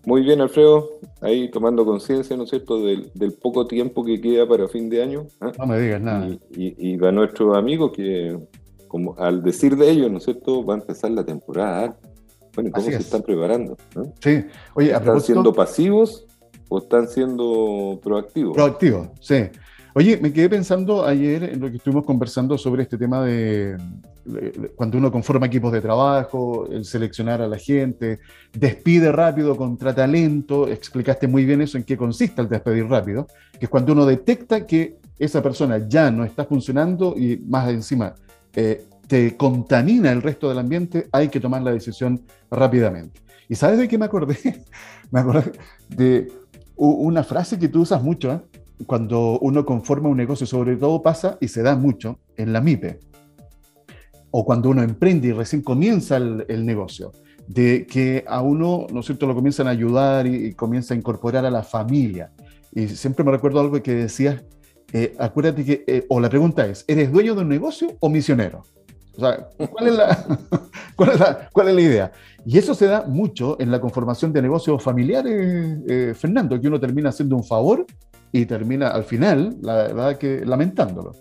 Muy 0.05 0.21
bien, 0.23 0.41
Alfredo. 0.41 0.89
Ahí 1.21 1.49
tomando 1.49 1.85
conciencia, 1.85 2.35
¿no 2.35 2.43
es 2.43 2.49
cierto?, 2.49 2.83
del, 2.83 3.11
poco 3.41 3.65
tiempo 3.65 4.03
que 4.03 4.19
queda 4.19 4.47
para 4.47 4.67
fin 4.67 4.89
de 4.89 5.01
año. 5.01 5.27
¿ah? 5.39 5.51
No 5.57 5.65
me 5.65 5.79
digas 5.79 6.01
nada. 6.01 6.27
Y, 6.27 6.39
y, 6.55 6.93
y 6.93 6.97
para 6.97 7.11
nuestros 7.11 7.55
amigos 7.55 7.91
que 7.95 8.37
como 8.93 9.15
al 9.17 9.41
decir 9.41 9.75
de 9.75 9.89
ellos, 9.89 10.12
¿no 10.12 10.19
es 10.19 10.23
cierto?, 10.23 10.63
va 10.63 10.75
a 10.75 10.77
empezar 10.77 11.10
la 11.10 11.25
temporada. 11.25 11.97
Bueno, 12.53 12.69
¿cómo 12.71 12.86
se 12.86 12.95
están 12.97 13.23
preparando? 13.23 13.75
Sí, 14.19 14.45
oye, 14.75 14.93
¿Están 14.93 15.19
siendo 15.19 15.51
pasivos 15.51 16.27
o 16.69 16.77
están 16.77 17.08
siendo 17.08 17.99
proactivos? 18.03 18.53
Proactivos, 18.53 19.08
sí. 19.19 19.45
Oye, 19.95 20.19
me 20.21 20.32
quedé 20.32 20.47
pensando 20.47 21.08
ayer 21.08 21.43
en 21.43 21.60
lo 21.60 21.71
que 21.71 21.77
estuvimos 21.77 22.06
conversando 22.06 22.56
sobre 22.56 22.84
este 22.84 22.95
tema 22.99 23.25
de, 23.25 23.77
cuando 24.75 24.99
uno 24.99 25.12
conforma 25.12 25.47
equipos 25.47 25.71
de 25.71 25.82
trabajo, 25.82 26.67
el 26.69 26.86
seleccionar 26.86 27.41
a 27.41 27.47
la 27.47 27.58
gente, 27.58 28.19
despide 28.53 29.12
rápido 29.12 29.58
contra 29.58 29.95
talento, 29.95 30.67
explicaste 30.67 31.27
muy 31.27 31.45
bien 31.45 31.63
eso 31.63 31.79
en 31.79 31.84
qué 31.84 31.97
consiste 31.97 32.43
el 32.43 32.47
despedir 32.47 32.86
rápido, 32.86 33.25
que 33.60 33.65
es 33.65 33.69
cuando 33.69 33.93
uno 33.93 34.06
detecta 34.06 34.67
que 34.67 34.97
esa 35.17 35.41
persona 35.41 35.88
ya 35.88 36.12
no 36.12 36.23
está 36.23 36.45
funcionando 36.45 37.15
y 37.17 37.38
más 37.38 37.67
encima 37.71 38.13
eh, 38.55 38.85
te 39.07 39.35
contamina 39.37 40.11
el 40.11 40.21
resto 40.21 40.49
del 40.49 40.59
ambiente, 40.59 41.07
hay 41.11 41.29
que 41.29 41.39
tomar 41.39 41.61
la 41.61 41.71
decisión 41.71 42.21
rápidamente. 42.49 43.21
¿Y 43.49 43.55
sabes 43.55 43.77
de 43.77 43.87
qué 43.87 43.97
me 43.97 44.05
acordé? 44.05 44.37
me 45.11 45.19
acordé 45.19 45.51
de 45.89 46.31
una 46.75 47.23
frase 47.23 47.59
que 47.59 47.67
tú 47.67 47.81
usas 47.81 48.01
mucho 48.01 48.31
¿eh? 48.31 48.41
cuando 48.85 49.39
uno 49.39 49.65
conforma 49.65 50.09
un 50.09 50.17
negocio, 50.17 50.45
sobre 50.45 50.75
todo 50.75 51.01
pasa 51.01 51.37
y 51.39 51.47
se 51.47 51.61
da 51.61 51.75
mucho 51.75 52.19
en 52.37 52.53
la 52.53 52.61
MIPE, 52.61 52.99
o 54.31 54.45
cuando 54.45 54.69
uno 54.69 54.81
emprende 54.81 55.27
y 55.27 55.31
recién 55.31 55.61
comienza 55.61 56.17
el, 56.17 56.65
negocio, 56.65 57.11
de 57.47 57.85
que 57.85 58.23
a 58.27 58.41
uno, 58.41 58.87
¿no 58.91 59.01
es 59.01 59.05
cierto?, 59.05 59.27
lo 59.27 59.35
comienzan 59.35 59.67
a 59.67 59.71
ayudar 59.71 60.25
y, 60.25 60.53
comienza 60.53 60.93
a 60.93 60.97
incorporar 60.97 61.45
a 61.45 61.51
la 61.51 61.61
familia. 61.61 62.31
Y 62.73 62.87
siempre 62.87 63.23
me 63.23 63.31
recuerdo 63.31 63.59
algo 63.59 63.81
que 63.83 63.93
decías, 63.93 64.41
eh, 64.93 65.15
acuérdate 65.17 65.65
que, 65.65 65.84
eh, 65.88 66.06
o 66.08 66.19
la 66.19 66.29
pregunta 66.29 66.67
es, 66.67 66.86
¿eres 66.88 67.12
dueño 67.12 67.34
de 67.34 67.41
un 67.41 67.49
negocio 67.49 67.97
o 67.99 68.10
misionero? 68.10 68.63
O 69.17 69.19
sea, 69.19 69.49
¿cuál 69.71 69.88
es, 69.88 69.95
la, 69.95 70.25
cuál, 71.51 71.67
es 71.69 71.75
la, 71.75 71.82
idea? 71.82 72.12
Y 72.45 72.60
eso 72.60 72.75
se 72.75 72.86
da 72.86 73.03
mucho 73.08 73.60
en 73.60 73.71
la 73.71 73.82
conformación 73.82 74.32
de 74.32 74.43
negocios 74.43 74.84
familiares, 74.84 75.79
eh, 75.89 76.13
Fernando, 76.15 76.62
que 76.62 76.67
uno 76.67 76.79
termina 76.79 77.10
haciendo 77.10 77.36
un 77.36 77.43
favor 77.43 77.88
y 78.32 78.45
termina 78.45 78.89
al 78.89 79.03
final, 79.03 79.58
la 79.62 79.75
verdad, 79.75 80.17
que 80.19 80.45
lamentándolo. 80.45 81.12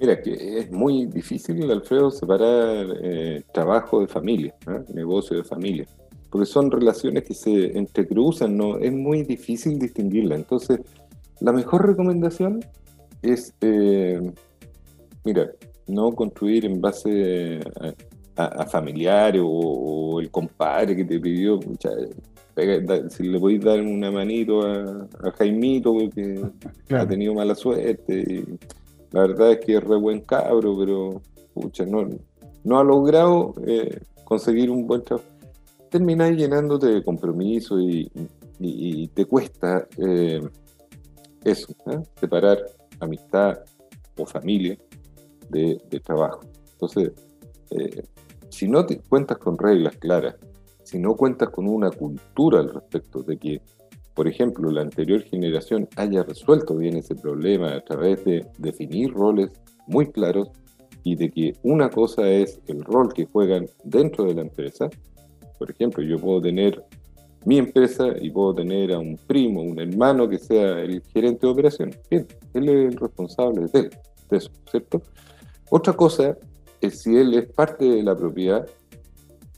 Mira, 0.00 0.20
que 0.20 0.58
es 0.58 0.72
muy 0.72 1.06
difícil, 1.06 1.70
Alfredo, 1.70 2.10
separar 2.10 2.86
trabajo 3.54 4.00
de 4.00 4.08
familia, 4.08 4.54
negocio 4.92 5.36
de 5.36 5.44
familia, 5.44 5.86
porque 6.30 6.46
son 6.46 6.70
relaciones 6.70 7.22
que 7.22 7.32
se 7.32 7.78
entrecruzan, 7.78 8.56
¿no? 8.56 8.76
Es 8.78 8.92
muy 8.92 9.22
difícil 9.22 9.78
distinguirla. 9.78 10.34
Entonces, 10.34 10.80
la 11.40 11.52
mejor 11.52 11.86
recomendación 11.86 12.60
es, 13.22 13.54
eh, 13.60 14.20
mira, 15.24 15.50
no 15.86 16.12
construir 16.12 16.64
en 16.64 16.80
base 16.80 17.60
a, 18.36 18.66
familiares 18.66 19.42
o, 19.44 20.20
el 20.20 20.30
compadre 20.30 20.96
que 20.96 21.04
te 21.04 21.18
pidió, 21.20 21.60
si 23.08 23.22
le 23.22 23.38
podéis 23.38 23.64
dar 23.64 23.80
una 23.80 24.10
manito 24.10 24.62
a, 24.62 25.08
Jaimito 25.38 25.92
porque 25.92 26.42
ha 26.90 27.06
tenido 27.06 27.34
mala 27.34 27.54
suerte. 27.54 28.44
la 29.12 29.20
verdad 29.22 29.52
es 29.52 29.60
que 29.60 29.76
es 29.76 29.84
re 29.84 29.96
buen 29.96 30.20
cabro, 30.20 30.76
pero 30.78 31.22
no, 31.86 32.08
no 32.64 32.78
ha 32.78 32.84
logrado 32.84 33.54
eh, 33.66 34.00
conseguir 34.24 34.70
un 34.70 34.86
buen 34.86 35.02
trabajo. 35.02 35.28
Termináis 35.90 36.36
llenándote 36.36 36.86
de 36.86 37.02
compromiso 37.02 37.78
y, 37.80 38.10
te 39.14 39.24
cuesta 39.26 39.86
eh, 39.98 40.40
eso, 41.46 41.72
¿eh? 41.90 42.00
separar 42.20 42.58
amistad 43.00 43.58
o 44.18 44.26
familia 44.26 44.76
de, 45.48 45.78
trabajo. 46.04 46.40
Entonces, 46.72 47.12
eh, 47.70 48.02
si 48.48 48.68
no 48.68 48.84
cuentas 49.08 49.38
con 49.38 49.56
reglas 49.58 49.96
claras, 49.96 50.34
si 50.82 50.98
no 50.98 51.14
cuentas 51.14 51.50
con 51.50 51.68
una 51.68 51.90
cultura 51.90 52.60
al 52.60 52.72
respecto 52.72 53.22
de 53.22 53.36
que, 53.38 53.60
por 54.14 54.28
ejemplo, 54.28 54.70
la 54.70 54.82
anterior 54.82 55.22
generación 55.22 55.88
haya 55.96 56.22
resuelto 56.22 56.76
bien 56.76 56.96
ese 56.96 57.14
problema 57.14 57.74
a 57.74 57.80
través 57.80 58.24
de 58.24 58.46
definir 58.58 59.12
roles 59.12 59.50
muy 59.86 60.10
claros 60.10 60.48
y 61.04 61.14
de 61.14 61.30
que 61.30 61.52
una 61.62 61.90
cosa 61.90 62.28
es 62.28 62.60
el 62.66 62.82
rol 62.84 63.12
que 63.12 63.26
juegan 63.26 63.66
dentro 63.84 64.24
de 64.24 64.34
la 64.34 64.42
empresa. 64.42 64.88
Por 65.58 65.70
ejemplo, 65.70 66.02
yo 66.02 66.18
puedo 66.18 66.40
tener 66.40 66.84
mi 67.46 67.58
empresa 67.58 68.08
y 68.20 68.28
puedo 68.30 68.56
tener 68.56 68.92
a 68.92 68.98
un 68.98 69.16
primo, 69.16 69.62
un 69.62 69.78
hermano 69.78 70.28
que 70.28 70.36
sea 70.36 70.80
el 70.80 71.00
gerente 71.14 71.46
de 71.46 71.52
operaciones. 71.52 71.98
Bien, 72.10 72.26
él 72.52 72.68
es 72.68 72.92
el 72.92 72.96
responsable 72.96 73.66
de, 73.72 73.88
eso, 74.32 74.50
¿cierto? 74.68 75.00
Otra 75.70 75.92
cosa 75.92 76.36
es 76.80 77.02
si 77.02 77.16
él 77.16 77.34
es 77.34 77.46
parte 77.46 77.84
de 77.84 78.02
la 78.02 78.16
propiedad 78.16 78.66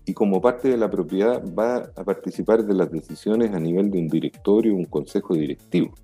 y 0.04 0.12
como 0.12 0.38
parte 0.38 0.68
de 0.68 0.76
la 0.76 0.90
propiedad 0.90 1.42
va 1.58 1.76
a 1.96 2.04
participar 2.04 2.62
de 2.62 2.74
las 2.74 2.92
decisiones 2.92 3.54
a 3.54 3.58
nivel 3.58 3.90
de 3.90 4.00
un 4.00 4.08
directorio, 4.08 4.74
un 4.74 4.84
consejo 4.84 5.34
directivo. 5.34 5.94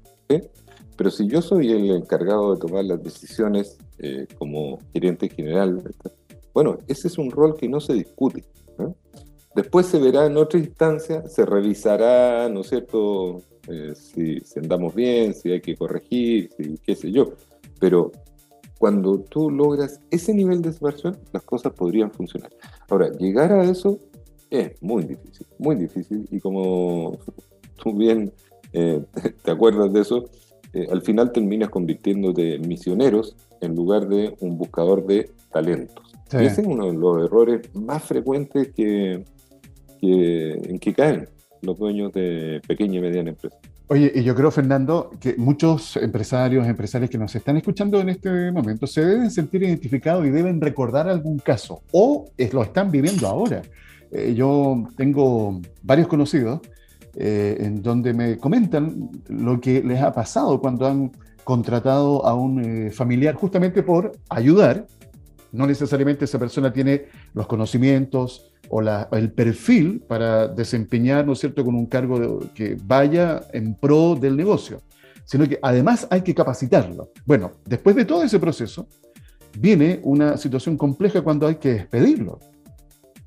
Pero 0.97 1.11
si 1.11 1.27
yo 1.27 1.43
soy 1.43 1.71
el 1.71 1.91
encargado 1.91 2.55
de 2.55 2.61
tomar 2.61 2.85
las 2.85 3.03
decisiones 3.03 3.77
eh, 3.99 4.27
como 4.39 4.79
gerente 4.95 5.29
general, 5.29 5.83
bueno, 6.55 6.79
ese 6.89 7.09
es 7.09 7.19
un 7.19 7.31
rol 7.31 7.57
que 7.57 7.69
no 7.69 7.79
se 7.79 7.93
discute. 7.93 8.43
Después 9.55 9.87
se 9.87 9.99
verá 9.99 10.27
en 10.27 10.37
otra 10.37 10.59
instancia, 10.59 11.29
se 11.29 11.47
revisará, 11.47 12.49
¿no 12.49 12.61
es 12.61 12.69
cierto?, 12.69 13.43
eh, 13.69 13.95
si, 13.95 14.43
andamos 14.59 14.95
bien, 14.95 15.35
si 15.35 15.51
hay 15.51 15.61
que 15.61 15.77
corregir, 15.77 16.51
si, 16.57 16.77
qué 16.79 16.95
sé 16.95 17.13
yo. 17.13 17.33
Pero 17.79 18.11
cuando 18.79 19.21
tú 19.21 19.51
logras 19.51 20.01
ese 20.11 20.35
nivel 20.35 20.61
de 20.61 20.73
separación, 20.73 21.17
las 21.33 21.43
cosas 21.43 21.73
podrían 21.73 22.11
funcionar. 22.11 22.51
Ahora, 22.89 23.11
llegar 23.13 23.53
a 23.53 23.65
eso 23.65 23.99
es 24.51 24.73
muy 24.83 25.05
difícil, 25.05 25.47
muy 25.59 25.77
difícil. 25.77 26.29
Y 26.31 26.41
como 26.41 27.19
tú 27.83 27.95
bien 27.95 28.33
eh, 28.73 29.03
te 29.45 29.51
acuerdas 29.51 29.93
de 29.93 30.01
eso, 30.01 30.25
eh, 30.73 30.89
al 30.91 31.03
final 31.03 31.33
terminas 31.33 31.71
convirtiéndote 31.71 32.57
en 32.57 32.69
misioneros 32.69 33.37
en 33.61 33.75
lugar 33.75 34.09
de 34.09 34.37
un 34.41 34.59
buscador 34.59 35.07
de 35.07 35.31
talentos. 35.53 36.13
ese 36.33 36.61
es 36.63 36.67
uno 36.67 36.89
de 36.89 36.95
los 36.95 37.25
errores 37.25 37.73
más 37.75 38.03
frecuentes 38.03 38.73
que, 38.75 39.25
en 40.13 40.79
que 40.79 40.93
caen 40.93 41.29
los 41.63 41.79
dueños 41.79 42.13
de 42.13 42.61
pequeña 42.67 42.99
y 42.99 43.03
mediana 43.03 43.31
empresa. 43.31 43.57
Oye, 43.89 44.11
y 44.15 44.23
yo 44.23 44.35
creo, 44.35 44.51
Fernando, 44.51 45.11
que 45.21 45.35
muchos 45.37 45.97
empresarios, 45.97 46.67
empresarias 46.67 47.11
que 47.11 47.19
nos 47.19 47.35
están 47.35 47.59
escuchando 47.59 48.01
en 48.01 48.09
este 48.09 48.51
momento 48.51 48.87
se 48.87 49.05
deben 49.05 49.31
sentir 49.31 49.63
identificados 49.63 50.25
y 50.27 50.31
deben 50.31 50.61
recordar 50.61 51.07
algún 51.07 51.39
caso 51.39 51.83
o 51.93 52.27
lo 52.53 52.63
están 52.63 52.91
viviendo 52.91 53.27
ahora. 53.27 53.63
Eh, 54.11 54.35
yo 54.35 54.85
tengo 54.97 55.61
varios 55.83 56.09
conocidos 56.09 56.61
eh, 57.17 57.59
en 57.61 57.83
donde 57.83 58.15
me 58.15 58.39
comentan 58.39 59.11
lo 59.29 59.61
que 59.61 59.83
les 59.83 60.01
ha 60.01 60.13
pasado 60.13 60.61
cuando 60.61 60.87
han 60.87 61.13
contratado 61.45 62.25
a 62.25 62.33
un 62.33 62.65
eh, 62.65 62.91
familiar 62.91 63.35
justamente 63.35 63.83
por 63.83 64.13
ayudar. 64.31 64.87
No 65.53 65.67
necesariamente 65.67 66.25
esa 66.25 66.39
persona 66.39 66.73
tiene 66.73 67.05
los 67.35 67.47
conocimientos 67.47 68.54
o 68.71 68.81
el 68.81 69.33
perfil 69.33 70.03
para 70.09 70.49
desempeñar, 70.49 71.27
¿no 71.27 71.33
es 71.33 71.41
cierto?, 71.41 71.65
con 71.65 71.75
un 71.75 71.87
cargo 71.87 72.41
que 72.55 72.77
vaya 72.85 73.43
en 73.53 73.75
pro 73.75 74.15
del 74.15 74.37
negocio, 74.37 74.83
sino 75.25 75.49
que 75.49 75.59
además 75.63 76.07
hay 76.11 76.23
que 76.23 76.35
capacitarlo. 76.35 77.11
Bueno, 77.25 77.53
después 77.65 77.97
de 77.97 78.05
todo 78.05 78.23
ese 78.23 78.39
proceso, 78.39 78.89
viene 79.59 80.01
una 80.03 80.37
situación 80.37 80.77
compleja 80.77 81.23
cuando 81.23 81.47
hay 81.47 81.57
que 81.57 81.75
despedirlo. 81.75 82.41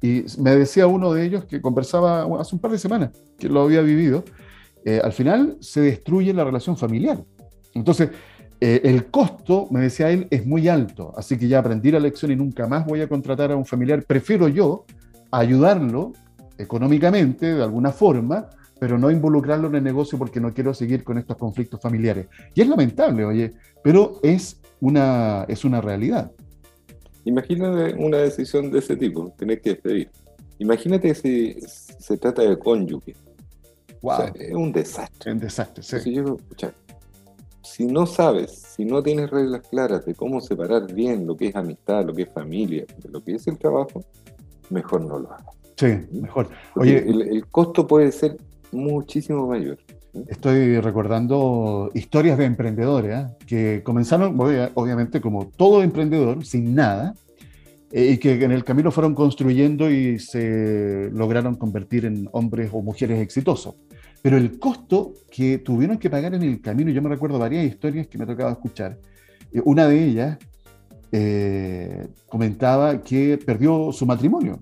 Y 0.01 0.25
me 0.39 0.55
decía 0.55 0.85
uno 0.87 1.13
de 1.13 1.25
ellos 1.25 1.45
que 1.45 1.61
conversaba 1.61 2.27
hace 2.39 2.55
un 2.55 2.61
par 2.61 2.71
de 2.71 2.77
semanas, 2.77 3.11
que 3.39 3.49
lo 3.49 3.61
había 3.61 3.81
vivido, 3.81 4.23
eh, 4.85 5.01
al 5.03 5.11
final 5.11 5.57
se 5.59 5.81
destruye 5.81 6.33
la 6.33 6.43
relación 6.43 6.77
familiar. 6.77 7.23
Entonces, 7.73 8.09
eh, 8.59 8.81
el 8.85 9.05
costo, 9.05 9.67
me 9.69 9.81
decía 9.81 10.09
él, 10.09 10.27
es 10.31 10.45
muy 10.45 10.67
alto, 10.67 11.13
así 11.15 11.37
que 11.37 11.47
ya 11.47 11.59
aprendí 11.59 11.91
la 11.91 11.99
lección 11.99 12.31
y 12.31 12.35
nunca 12.35 12.67
más 12.67 12.85
voy 12.85 13.01
a 13.01 13.07
contratar 13.07 13.51
a 13.51 13.55
un 13.55 13.65
familiar. 13.65 14.03
Prefiero 14.03 14.47
yo 14.47 14.85
ayudarlo 15.31 16.13
económicamente, 16.57 17.53
de 17.53 17.63
alguna 17.63 17.91
forma, 17.91 18.49
pero 18.79 18.97
no 18.97 19.11
involucrarlo 19.11 19.67
en 19.67 19.75
el 19.75 19.83
negocio 19.83 20.17
porque 20.17 20.39
no 20.39 20.53
quiero 20.53 20.73
seguir 20.73 21.03
con 21.03 21.17
estos 21.17 21.37
conflictos 21.37 21.81
familiares. 21.81 22.27
Y 22.53 22.61
es 22.61 22.67
lamentable, 22.67 23.25
oye, 23.25 23.53
pero 23.83 24.19
es 24.23 24.59
una, 24.81 25.45
es 25.47 25.65
una 25.65 25.81
realidad. 25.81 26.31
Imagínate 27.25 27.95
una 27.95 28.17
decisión 28.17 28.71
de 28.71 28.79
ese 28.79 28.95
tipo, 28.95 29.33
tener 29.37 29.61
que 29.61 29.71
despedir. 29.71 30.09
Imagínate 30.59 31.13
si 31.13 31.57
se 31.61 32.17
trata 32.17 32.41
de 32.41 32.57
cónyuge. 32.57 33.15
es 34.35 34.53
un 34.53 34.71
desastre. 34.71 35.33
Un 35.33 35.39
desastre, 35.39 35.83
sí. 35.83 36.23
si 37.63 37.85
no 37.85 38.05
sabes, 38.05 38.51
si 38.75 38.85
no 38.85 39.03
tienes 39.03 39.29
reglas 39.29 39.67
claras 39.67 40.05
de 40.05 40.15
cómo 40.15 40.39
separar 40.39 40.91
bien 40.93 41.27
lo 41.27 41.35
que 41.35 41.47
es 41.47 41.55
amistad, 41.55 42.05
lo 42.05 42.13
que 42.13 42.23
es 42.23 42.29
familia, 42.29 42.85
de 42.97 43.09
lo 43.09 43.23
que 43.23 43.35
es 43.35 43.47
el 43.47 43.57
trabajo, 43.57 44.03
mejor 44.69 45.01
no 45.01 45.19
lo 45.19 45.31
hagas. 45.31 45.57
Sí, 45.75 45.87
mejor. 46.11 46.49
Oye, 46.75 46.97
el, 47.07 47.45
costo 47.47 47.85
puede 47.85 48.11
ser 48.11 48.37
muchísimo 48.71 49.47
mayor. 49.47 49.77
Estoy 50.27 50.79
recordando 50.79 51.91
historias 51.93 52.37
de 52.39 52.45
emprendedores 52.45 53.15
¿eh? 53.15 53.27
que 53.45 53.83
comenzaron, 53.83 54.35
obviamente, 54.73 55.21
como 55.21 55.47
todo 55.55 55.83
emprendedor, 55.83 56.43
sin 56.43 56.73
nada, 56.73 57.13
eh, 57.91 58.13
y 58.13 58.17
que 58.17 58.43
en 58.43 58.51
el 58.51 58.63
camino 58.63 58.91
fueron 58.91 59.13
construyendo 59.13 59.91
y 59.91 60.17
se 60.17 61.09
lograron 61.13 61.55
convertir 61.55 62.05
en 62.05 62.27
hombres 62.31 62.71
o 62.73 62.81
mujeres 62.81 63.19
exitosos. 63.21 63.75
Pero 64.23 64.37
el 64.37 64.57
costo 64.57 65.13
que 65.31 65.59
tuvieron 65.59 65.99
que 65.99 66.09
pagar 66.09 66.33
en 66.33 66.41
el 66.41 66.59
camino, 66.59 66.89
yo 66.89 67.01
me 67.03 67.09
recuerdo 67.09 67.37
varias 67.37 67.65
historias 67.65 68.07
que 68.07 68.17
me 68.17 68.25
tocaba 68.25 68.51
escuchar. 68.51 68.97
Eh, 69.53 69.61
una 69.63 69.87
de 69.87 70.03
ellas 70.03 70.37
comentaba 72.27 73.01
que 73.01 73.37
perdió 73.37 73.91
su 73.91 74.05
matrimonio, 74.05 74.59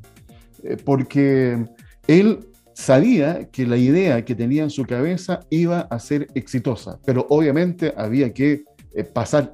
porque 0.86 1.66
él 2.08 2.40
sabía 2.76 3.50
que 3.50 3.66
la 3.66 3.78
idea 3.78 4.24
que 4.26 4.36
tenía 4.36 4.64
en 4.64 4.70
su 4.70 4.84
cabeza 4.86 5.40
iba 5.50 5.82
a 5.82 5.98
ser 5.98 6.28
exitosa, 6.36 7.00
pero 7.06 7.26
obviamente 7.30 7.94
había 7.96 8.34
que 8.34 8.66
eh, 8.94 9.04
pasar 9.04 9.54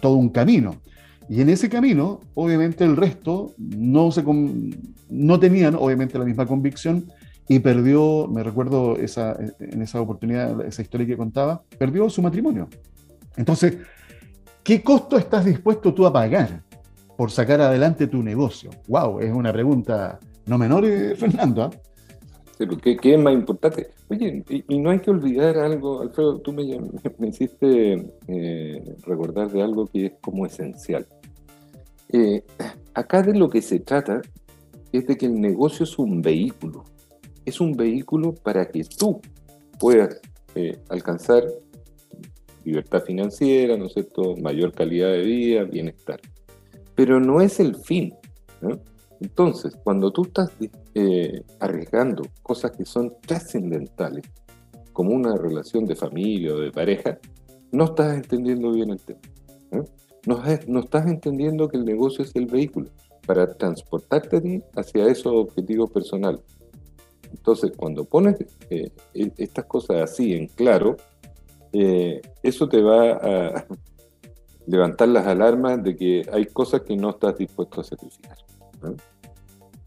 todo 0.00 0.14
un 0.14 0.28
camino. 0.28 0.80
Y 1.30 1.40
en 1.40 1.48
ese 1.48 1.68
camino, 1.68 2.20
obviamente 2.34 2.84
el 2.84 2.96
resto 2.96 3.54
no, 3.58 4.10
se 4.12 4.22
no 5.10 5.40
tenían, 5.40 5.74
obviamente, 5.74 6.18
la 6.18 6.24
misma 6.24 6.46
convicción 6.46 7.06
y 7.48 7.58
perdió, 7.58 8.28
me 8.28 8.42
recuerdo 8.42 8.96
esa, 8.96 9.36
en 9.60 9.82
esa 9.82 10.00
oportunidad, 10.00 10.64
esa 10.66 10.82
historia 10.82 11.06
que 11.06 11.16
contaba, 11.16 11.62
perdió 11.78 12.08
su 12.08 12.22
matrimonio. 12.22 12.68
Entonces, 13.36 13.78
¿qué 14.68 14.82
costo 14.82 15.16
estás 15.16 15.46
dispuesto 15.46 15.94
tú 15.94 16.06
a 16.06 16.12
pagar 16.12 16.62
por 17.16 17.30
sacar 17.30 17.58
adelante 17.62 18.06
tu 18.06 18.22
negocio? 18.22 18.68
¡Wow! 18.86 19.20
Es 19.20 19.32
una 19.32 19.50
pregunta 19.50 20.18
no 20.44 20.58
menor, 20.58 20.84
eh, 20.84 21.16
Fernando. 21.16 21.62
¿ah? 21.62 21.70
¿Qué, 22.82 22.98
es 23.02 23.18
más 23.18 23.32
importante? 23.32 23.88
Oye, 24.10 24.44
y, 24.46 24.78
no 24.78 24.90
hay 24.90 24.98
que 24.98 25.10
olvidar 25.10 25.56
algo, 25.56 26.02
Alfredo, 26.02 26.40
tú 26.40 26.52
me, 26.52 26.64
me 27.16 27.28
hiciste 27.28 28.12
eh, 28.26 28.96
recordar 29.06 29.50
de 29.50 29.62
algo 29.62 29.86
que 29.86 30.04
es 30.04 30.12
como 30.20 30.44
esencial. 30.44 31.06
Eh, 32.12 32.44
acá 32.92 33.22
de 33.22 33.38
lo 33.38 33.48
que 33.48 33.62
se 33.62 33.80
trata 33.80 34.20
es 34.92 35.06
de 35.06 35.16
que 35.16 35.24
el 35.24 35.40
negocio 35.40 35.84
es 35.84 35.98
un 35.98 36.20
vehículo. 36.20 36.84
Es 37.46 37.62
un 37.62 37.72
vehículo 37.72 38.34
para 38.34 38.68
que 38.68 38.84
tú 38.84 39.18
puedas 39.78 40.20
eh, 40.54 40.78
alcanzar 40.90 41.44
libertad 42.68 43.02
financiera, 43.02 43.76
¿no 43.76 43.86
es 43.86 43.94
cierto? 43.94 44.36
Mayor 44.36 44.72
calidad 44.72 45.10
de 45.12 45.22
vida, 45.22 45.64
bienestar. 45.64 46.20
Pero 46.94 47.20
no 47.20 47.40
es 47.40 47.60
el 47.60 47.76
fin. 47.76 48.14
¿no? 48.60 48.80
Entonces, 49.20 49.76
cuando 49.82 50.12
tú 50.12 50.22
estás 50.22 50.50
eh, 50.94 51.42
arriesgando 51.60 52.22
cosas 52.42 52.72
que 52.72 52.84
son 52.84 53.14
trascendentales, 53.26 54.24
como 54.92 55.14
una 55.14 55.36
relación 55.36 55.84
de 55.84 55.94
familia 55.94 56.54
o 56.54 56.58
de 56.58 56.72
pareja, 56.72 57.18
no 57.70 57.84
estás 57.84 58.16
entendiendo 58.16 58.72
bien 58.72 58.90
el 58.90 59.00
tema. 59.00 59.20
¿eh? 59.72 59.82
No, 60.26 60.80
estás 60.80 61.06
entendiendo 61.06 61.68
que 61.68 61.76
el 61.76 61.84
negocio 61.84 62.24
es 62.24 62.34
el 62.34 62.46
vehículo 62.46 62.90
para 63.26 63.46
transportarte 63.54 64.38
a 64.38 64.40
ti 64.40 64.62
hacia 64.74 65.06
esos 65.06 65.32
objetivos 65.32 65.90
personales. 65.90 66.40
Entonces, 67.30 67.72
cuando 67.76 68.04
pones 68.04 68.36
eh, 68.70 68.90
e, 69.14 69.32
estas 69.36 69.66
cosas 69.66 70.02
así 70.02 70.34
en 70.34 70.48
claro, 70.48 70.96
eso 71.72 72.68
te 72.68 72.80
va 72.80 73.12
a 73.12 73.64
levantar 74.66 75.08
las 75.08 75.26
alarmas 75.26 75.82
de 75.82 75.96
que 75.96 76.26
hay 76.32 76.46
cosas 76.46 76.82
que 76.82 76.96
no 76.96 77.10
estás 77.10 77.38
dispuesto 77.38 77.80
a 77.80 77.84
sacrificar. 77.84 78.36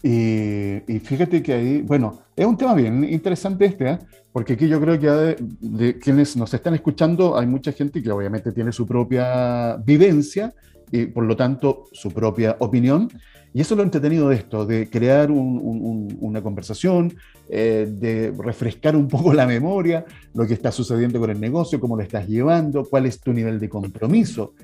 Y, 0.02 0.98
fíjate 0.98 1.42
que 1.42 1.52
ahí, 1.52 1.82
bueno, 1.82 2.20
es 2.34 2.44
un 2.44 2.56
tema 2.56 2.74
bien 2.74 3.04
interesante 3.04 3.66
este, 3.66 3.90
¿eh? 3.90 3.98
porque 4.32 4.54
aquí 4.54 4.66
yo 4.66 4.80
creo 4.80 4.98
que 4.98 5.36
de, 5.60 5.98
quienes 5.98 6.36
nos 6.36 6.52
están 6.52 6.74
escuchando 6.74 7.38
hay 7.38 7.46
mucha 7.46 7.70
gente 7.70 8.02
que 8.02 8.10
obviamente 8.10 8.50
tiene 8.50 8.72
su 8.72 8.86
propia 8.86 9.76
vivencia 9.76 10.52
y 10.92 11.06
por 11.06 11.24
lo 11.24 11.34
tanto 11.36 11.86
su 11.90 12.12
propia 12.12 12.56
opinión. 12.60 13.08
Y 13.54 13.60
eso 13.60 13.74
es 13.74 13.78
lo 13.78 13.82
entretenido 13.82 14.28
de 14.28 14.36
esto, 14.36 14.64
de 14.64 14.88
crear 14.88 15.30
una 15.30 16.42
conversación, 16.42 17.14
eh, 17.50 17.86
de 17.90 18.32
refrescar 18.38 18.94
un 18.96 19.08
poco 19.08 19.34
la 19.34 19.46
memoria, 19.46 20.06
lo 20.32 20.46
que 20.46 20.54
está 20.54 20.70
sucediendo 20.70 21.18
con 21.18 21.30
el 21.30 21.40
negocio, 21.40 21.80
cómo 21.80 21.96
lo 21.96 22.02
estás 22.02 22.28
llevando, 22.28 22.84
cuál 22.84 23.06
es 23.06 23.20
tu 23.20 23.32
nivel 23.32 23.58
de 23.58 23.68
compromiso. 23.68 24.54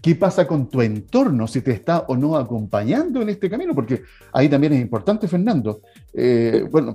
¿Qué 0.00 0.14
pasa 0.14 0.46
con 0.46 0.68
tu 0.68 0.80
entorno? 0.82 1.48
Si 1.48 1.60
te 1.62 1.72
está 1.72 2.04
o 2.06 2.16
no 2.16 2.36
acompañando 2.36 3.20
en 3.22 3.30
este 3.30 3.50
camino, 3.50 3.74
porque 3.74 4.02
ahí 4.32 4.48
también 4.48 4.74
es 4.74 4.80
importante, 4.80 5.26
Fernando. 5.26 5.80
Eh, 6.14 6.64
bueno, 6.70 6.94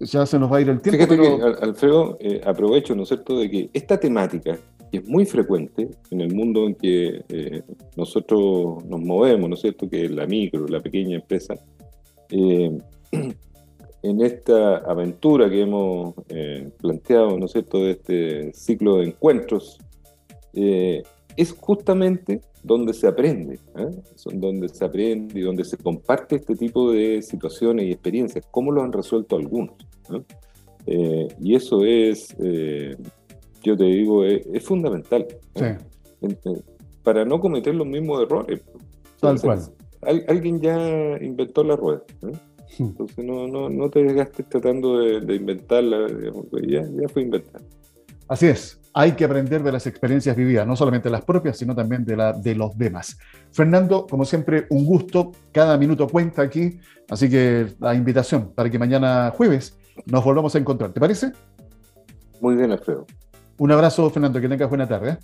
ya 0.00 0.24
se 0.24 0.38
nos 0.38 0.50
va 0.50 0.56
a 0.56 0.60
ir 0.62 0.70
el 0.70 0.80
tiempo. 0.80 1.04
Fíjate 1.04 1.20
que, 1.20 1.64
Alfredo, 1.64 2.16
eh, 2.20 2.40
aprovecho, 2.44 2.94
¿no 2.94 3.02
es 3.02 3.08
cierto?, 3.08 3.38
de 3.38 3.50
que 3.50 3.70
esta 3.74 4.00
temática, 4.00 4.58
que 4.92 4.98
es 4.98 5.08
muy 5.08 5.24
frecuente 5.24 5.88
en 6.10 6.20
el 6.20 6.32
mundo 6.32 6.66
en 6.66 6.76
que 6.76 7.24
eh, 7.28 7.62
nosotros 7.96 8.84
nos 8.84 9.00
movemos, 9.00 9.48
¿no 9.48 9.54
es 9.56 9.62
cierto?, 9.62 9.88
que 9.88 10.04
es 10.04 10.10
la 10.12 10.26
micro, 10.26 10.68
la 10.68 10.80
pequeña 10.80 11.16
empresa, 11.16 11.54
en 12.30 14.20
esta 14.20 14.76
aventura 14.78 15.50
que 15.50 15.62
hemos 15.62 16.14
planteado, 16.78 17.38
¿no 17.38 17.46
es 17.46 17.52
cierto?, 17.52 17.78
de 17.78 17.90
este 17.90 18.52
ciclo 18.52 18.98
de 18.98 19.06
encuentros, 19.06 19.78
es 20.52 21.52
justamente 21.52 22.40
donde 22.62 22.94
se 22.94 23.08
aprende, 23.08 23.58
¿eh? 23.76 23.90
son 24.14 24.40
donde 24.40 24.68
se 24.68 24.84
aprende 24.84 25.38
y 25.38 25.42
donde 25.42 25.64
se 25.64 25.76
comparte 25.76 26.36
este 26.36 26.54
tipo 26.54 26.92
de 26.92 27.20
situaciones 27.22 27.86
y 27.86 27.92
experiencias, 27.92 28.46
cómo 28.50 28.70
lo 28.70 28.82
han 28.82 28.92
resuelto 28.92 29.36
algunos. 29.36 29.74
Eh, 30.86 31.28
y 31.40 31.54
eso 31.54 31.84
es, 31.84 32.34
eh, 32.40 32.96
yo 33.62 33.76
te 33.76 33.84
digo, 33.84 34.24
es, 34.24 34.64
fundamental 34.64 35.26
para 37.02 37.24
no 37.24 37.40
cometer 37.40 37.74
los 37.74 37.86
mismos 37.86 38.22
errores. 38.22 38.60
Tal 39.20 39.40
cual. 39.40 39.60
alguien 40.28 40.60
ya 40.60 41.18
inventó 41.20 41.64
la 41.64 41.76
rueda. 41.76 42.02
Hmm. 42.20 42.84
Entonces 42.84 43.24
no, 43.24 43.46
no, 43.46 43.68
no, 43.68 43.90
te 43.90 44.02
desgastes 44.02 44.48
tratando 44.48 44.98
de, 44.98 45.34
inventarla, 45.34 46.06
ya, 46.66 46.82
ya 46.82 47.08
fue 47.08 47.22
inventada. 47.22 47.64
Así 48.28 48.46
es, 48.46 48.80
hay 48.94 49.12
que 49.12 49.24
aprender 49.24 49.62
de 49.62 49.72
las 49.72 49.86
experiencias 49.86 50.34
vividas, 50.34 50.66
no 50.66 50.74
solamente 50.74 51.10
las 51.10 51.24
propias, 51.24 51.58
sino 51.58 51.74
también 51.74 52.04
de, 52.04 52.16
la, 52.16 52.32
de 52.32 52.54
los 52.54 52.76
demás. 52.78 53.18
Fernando, 53.50 54.06
como 54.06 54.24
siempre, 54.24 54.66
un 54.70 54.86
gusto, 54.86 55.32
cada 55.52 55.76
minuto 55.76 56.08
cuenta 56.08 56.42
aquí, 56.42 56.78
así 57.10 57.28
que 57.28 57.66
la 57.78 57.94
invitación 57.94 58.52
para 58.54 58.70
que 58.70 58.78
mañana 58.78 59.32
jueves 59.36 59.76
nos 60.06 60.24
volvamos 60.24 60.54
a 60.54 60.58
encontrar, 60.58 60.92
¿te 60.92 61.00
parece? 61.00 61.32
Muy 62.40 62.56
bien, 62.56 62.72
Alfredo. 62.72 63.06
Un 63.62 63.70
abrazo, 63.70 64.10
Fernando, 64.10 64.40
que 64.40 64.48
tengas 64.48 64.68
buena 64.68 64.88
tarde. 64.88 65.18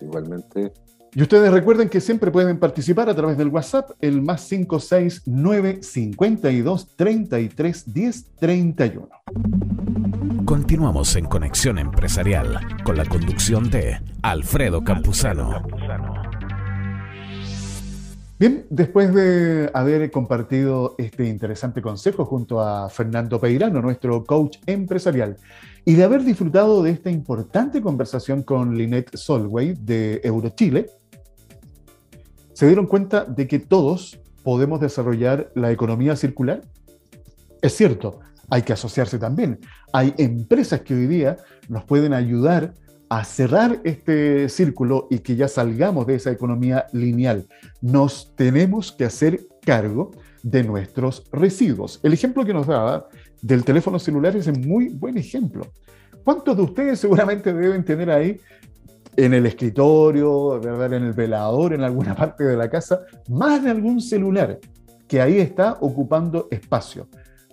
Igualmente. 0.00 0.72
Y 1.12 1.22
ustedes 1.22 1.50
recuerden 1.50 1.88
que 1.88 2.00
siempre 2.00 2.30
pueden 2.30 2.60
participar 2.60 3.08
a 3.08 3.14
través 3.16 3.36
del 3.36 3.48
WhatsApp, 3.48 3.90
el 4.00 4.22
más 4.22 4.46
569 4.46 5.82
52 5.82 6.94
33 6.94 7.92
10 7.92 8.24
31 8.38 9.08
Continuamos 10.44 11.16
en 11.16 11.24
Conexión 11.24 11.80
Empresarial 11.80 12.60
con 12.84 12.96
la 12.96 13.04
conducción 13.04 13.68
de 13.68 13.98
Alfredo 14.22 14.84
Campuzano. 14.84 15.66
Bien, 18.38 18.66
después 18.70 19.12
de 19.12 19.70
haber 19.74 20.10
compartido 20.12 20.94
este 20.98 21.26
interesante 21.26 21.82
consejo 21.82 22.26
junto 22.26 22.60
a 22.60 22.88
Fernando 22.90 23.40
Peirano, 23.40 23.80
nuestro 23.82 24.24
coach 24.24 24.58
empresarial, 24.66 25.36
y 25.88 25.94
de 25.94 26.02
haber 26.02 26.24
disfrutado 26.24 26.82
de 26.82 26.90
esta 26.90 27.10
importante 27.10 27.80
conversación 27.80 28.42
con 28.42 28.76
Lynette 28.76 29.16
Solway 29.16 29.74
de 29.74 30.20
Eurochile, 30.24 30.90
se 32.52 32.66
dieron 32.66 32.86
cuenta 32.86 33.24
de 33.24 33.46
que 33.46 33.60
todos 33.60 34.18
podemos 34.42 34.80
desarrollar 34.80 35.52
la 35.54 35.70
economía 35.70 36.16
circular. 36.16 36.62
Es 37.62 37.76
cierto, 37.76 38.18
hay 38.50 38.62
que 38.62 38.72
asociarse 38.72 39.20
también. 39.20 39.60
Hay 39.92 40.12
empresas 40.18 40.80
que 40.80 40.92
hoy 40.92 41.06
día 41.06 41.36
nos 41.68 41.84
pueden 41.84 42.14
ayudar 42.14 42.74
a 43.08 43.22
cerrar 43.22 43.80
este 43.84 44.48
círculo 44.48 45.06
y 45.08 45.20
que 45.20 45.36
ya 45.36 45.46
salgamos 45.46 46.08
de 46.08 46.16
esa 46.16 46.32
economía 46.32 46.86
lineal. 46.92 47.46
Nos 47.80 48.34
tenemos 48.34 48.90
que 48.90 49.04
hacer 49.04 49.46
cargo 49.64 50.10
de 50.42 50.64
nuestros 50.64 51.24
residuos. 51.32 52.00
El 52.02 52.12
ejemplo 52.12 52.44
que 52.44 52.54
nos 52.54 52.66
daba 52.66 53.08
del 53.42 53.64
teléfono 53.64 53.98
celular 53.98 54.36
es 54.36 54.46
un 54.46 54.60
muy 54.60 54.88
buen 54.88 55.16
ejemplo. 55.18 55.66
¿Cuántos 56.24 56.56
de 56.56 56.62
ustedes 56.62 56.98
seguramente 56.98 57.52
deben 57.52 57.84
tener 57.84 58.10
ahí 58.10 58.40
en 59.16 59.32
el 59.32 59.46
escritorio, 59.46 60.60
¿verdad? 60.60 60.94
en 60.94 61.04
el 61.04 61.12
velador, 61.12 61.72
en 61.72 61.82
alguna 61.82 62.14
parte 62.16 62.44
de 62.44 62.56
la 62.56 62.68
casa, 62.68 63.00
más 63.28 63.62
de 63.62 63.70
algún 63.70 64.00
celular 64.00 64.58
que 65.06 65.20
ahí 65.20 65.38
está 65.38 65.78
ocupando 65.80 66.48
espacio? 66.50 67.08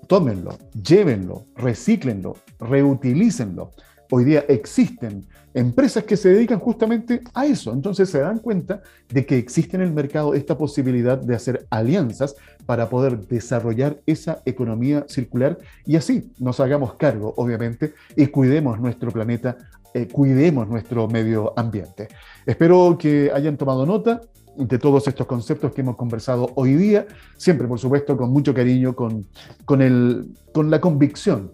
Tómenlo, 0.07 0.57
llévenlo, 0.81 1.45
recíclenlo, 1.55 2.35
reutilícenlo. 2.59 3.71
Hoy 4.11 4.25
día 4.25 4.45
existen 4.47 5.25
empresas 5.53 6.03
que 6.03 6.17
se 6.17 6.29
dedican 6.29 6.59
justamente 6.59 7.21
a 7.33 7.45
eso. 7.45 7.71
Entonces 7.71 8.09
se 8.09 8.19
dan 8.19 8.39
cuenta 8.39 8.81
de 9.09 9.25
que 9.25 9.37
existe 9.37 9.75
en 9.77 9.83
el 9.83 9.93
mercado 9.93 10.33
esta 10.33 10.57
posibilidad 10.57 11.17
de 11.17 11.35
hacer 11.35 11.65
alianzas 11.69 12.35
para 12.65 12.89
poder 12.89 13.19
desarrollar 13.28 13.99
esa 14.06 14.41
economía 14.45 15.06
circular 15.08 15.58
y 15.86 15.95
así 15.95 16.32
nos 16.39 16.60
hagamos 16.60 16.95
cargo, 16.95 17.34
obviamente, 17.38 17.93
y 18.15 18.28
cuidemos 18.28 18.80
nuestro 18.80 19.12
planeta, 19.12 19.58
eh, 19.93 20.08
cuidemos 20.08 20.67
nuestro 20.67 21.08
medio 21.08 21.54
ambiente. 21.58 22.08
Espero 22.45 22.97
que 22.97 23.32
hayan 23.34 23.58
tomado 23.58 23.86
nota 23.86 24.21
de 24.56 24.78
todos 24.78 25.08
estos 25.08 25.26
conceptos 25.26 25.73
que 25.73 25.82
hemos 25.82 25.95
conversado 25.95 26.52
hoy 26.56 26.76
día, 26.76 27.08
siempre, 27.38 27.67
por 27.67 27.80
supuesto, 27.80 28.15
con 28.15 28.32
mucho 28.32 28.54
cariño, 28.54 28.95
con, 28.95 29.26
con, 29.65 29.82
el, 29.82 30.28
con 30.54 30.69
la 30.69 30.80
convicción 30.80 31.52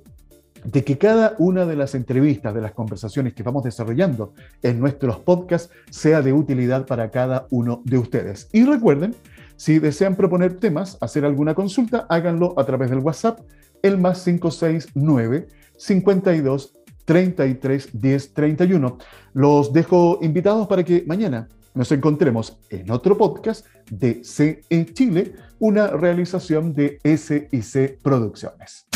de 0.64 0.84
que 0.84 0.98
cada 0.98 1.36
una 1.38 1.66
de 1.66 1.76
las 1.76 1.96
entrevistas, 1.96 2.54
de 2.54 2.62
las 2.62 2.74
conversaciones 2.74 3.34
que 3.34 3.44
vamos 3.44 3.64
desarrollando 3.64 4.34
en 4.62 4.80
nuestros 4.80 5.20
podcasts 5.20 5.74
sea 5.90 6.22
de 6.22 6.34
utilidad 6.34 6.86
para 6.86 7.12
cada 7.12 7.48
uno 7.50 7.82
de 7.86 7.98
ustedes. 7.98 8.50
Y 8.52 8.66
recuerden, 8.66 9.16
si 9.60 9.78
desean 9.78 10.16
proponer 10.16 10.58
temas, 10.58 10.98
hacer 11.02 11.26
alguna 11.26 11.54
consulta, 11.54 12.08
háganlo 12.08 12.58
a 12.58 12.66
través 12.66 12.90
del 12.90 13.00
WhatsApp, 13.00 13.42
el 13.84 13.98
más 13.98 14.24
569 14.24 15.50
52 15.76 16.78
33 17.04 17.90
10 17.92 18.34
31. 18.34 18.98
Los 19.34 19.74
dejo 19.74 20.20
invitados 20.22 20.66
para 20.66 20.86
que 20.86 21.04
mañana 21.06 21.50
nos 21.74 21.92
encontremos 21.92 22.58
en 22.70 22.90
otro 22.90 23.18
podcast 23.18 23.66
de 23.92 24.22
CE 24.24 24.64
Chile, 24.94 25.34
una 25.60 25.88
realización 25.88 26.74
de 26.74 26.98
SIC 27.04 28.02
Producciones. 28.02 28.88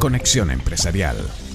Conexión 0.00 0.50
Empresarial 0.50 1.16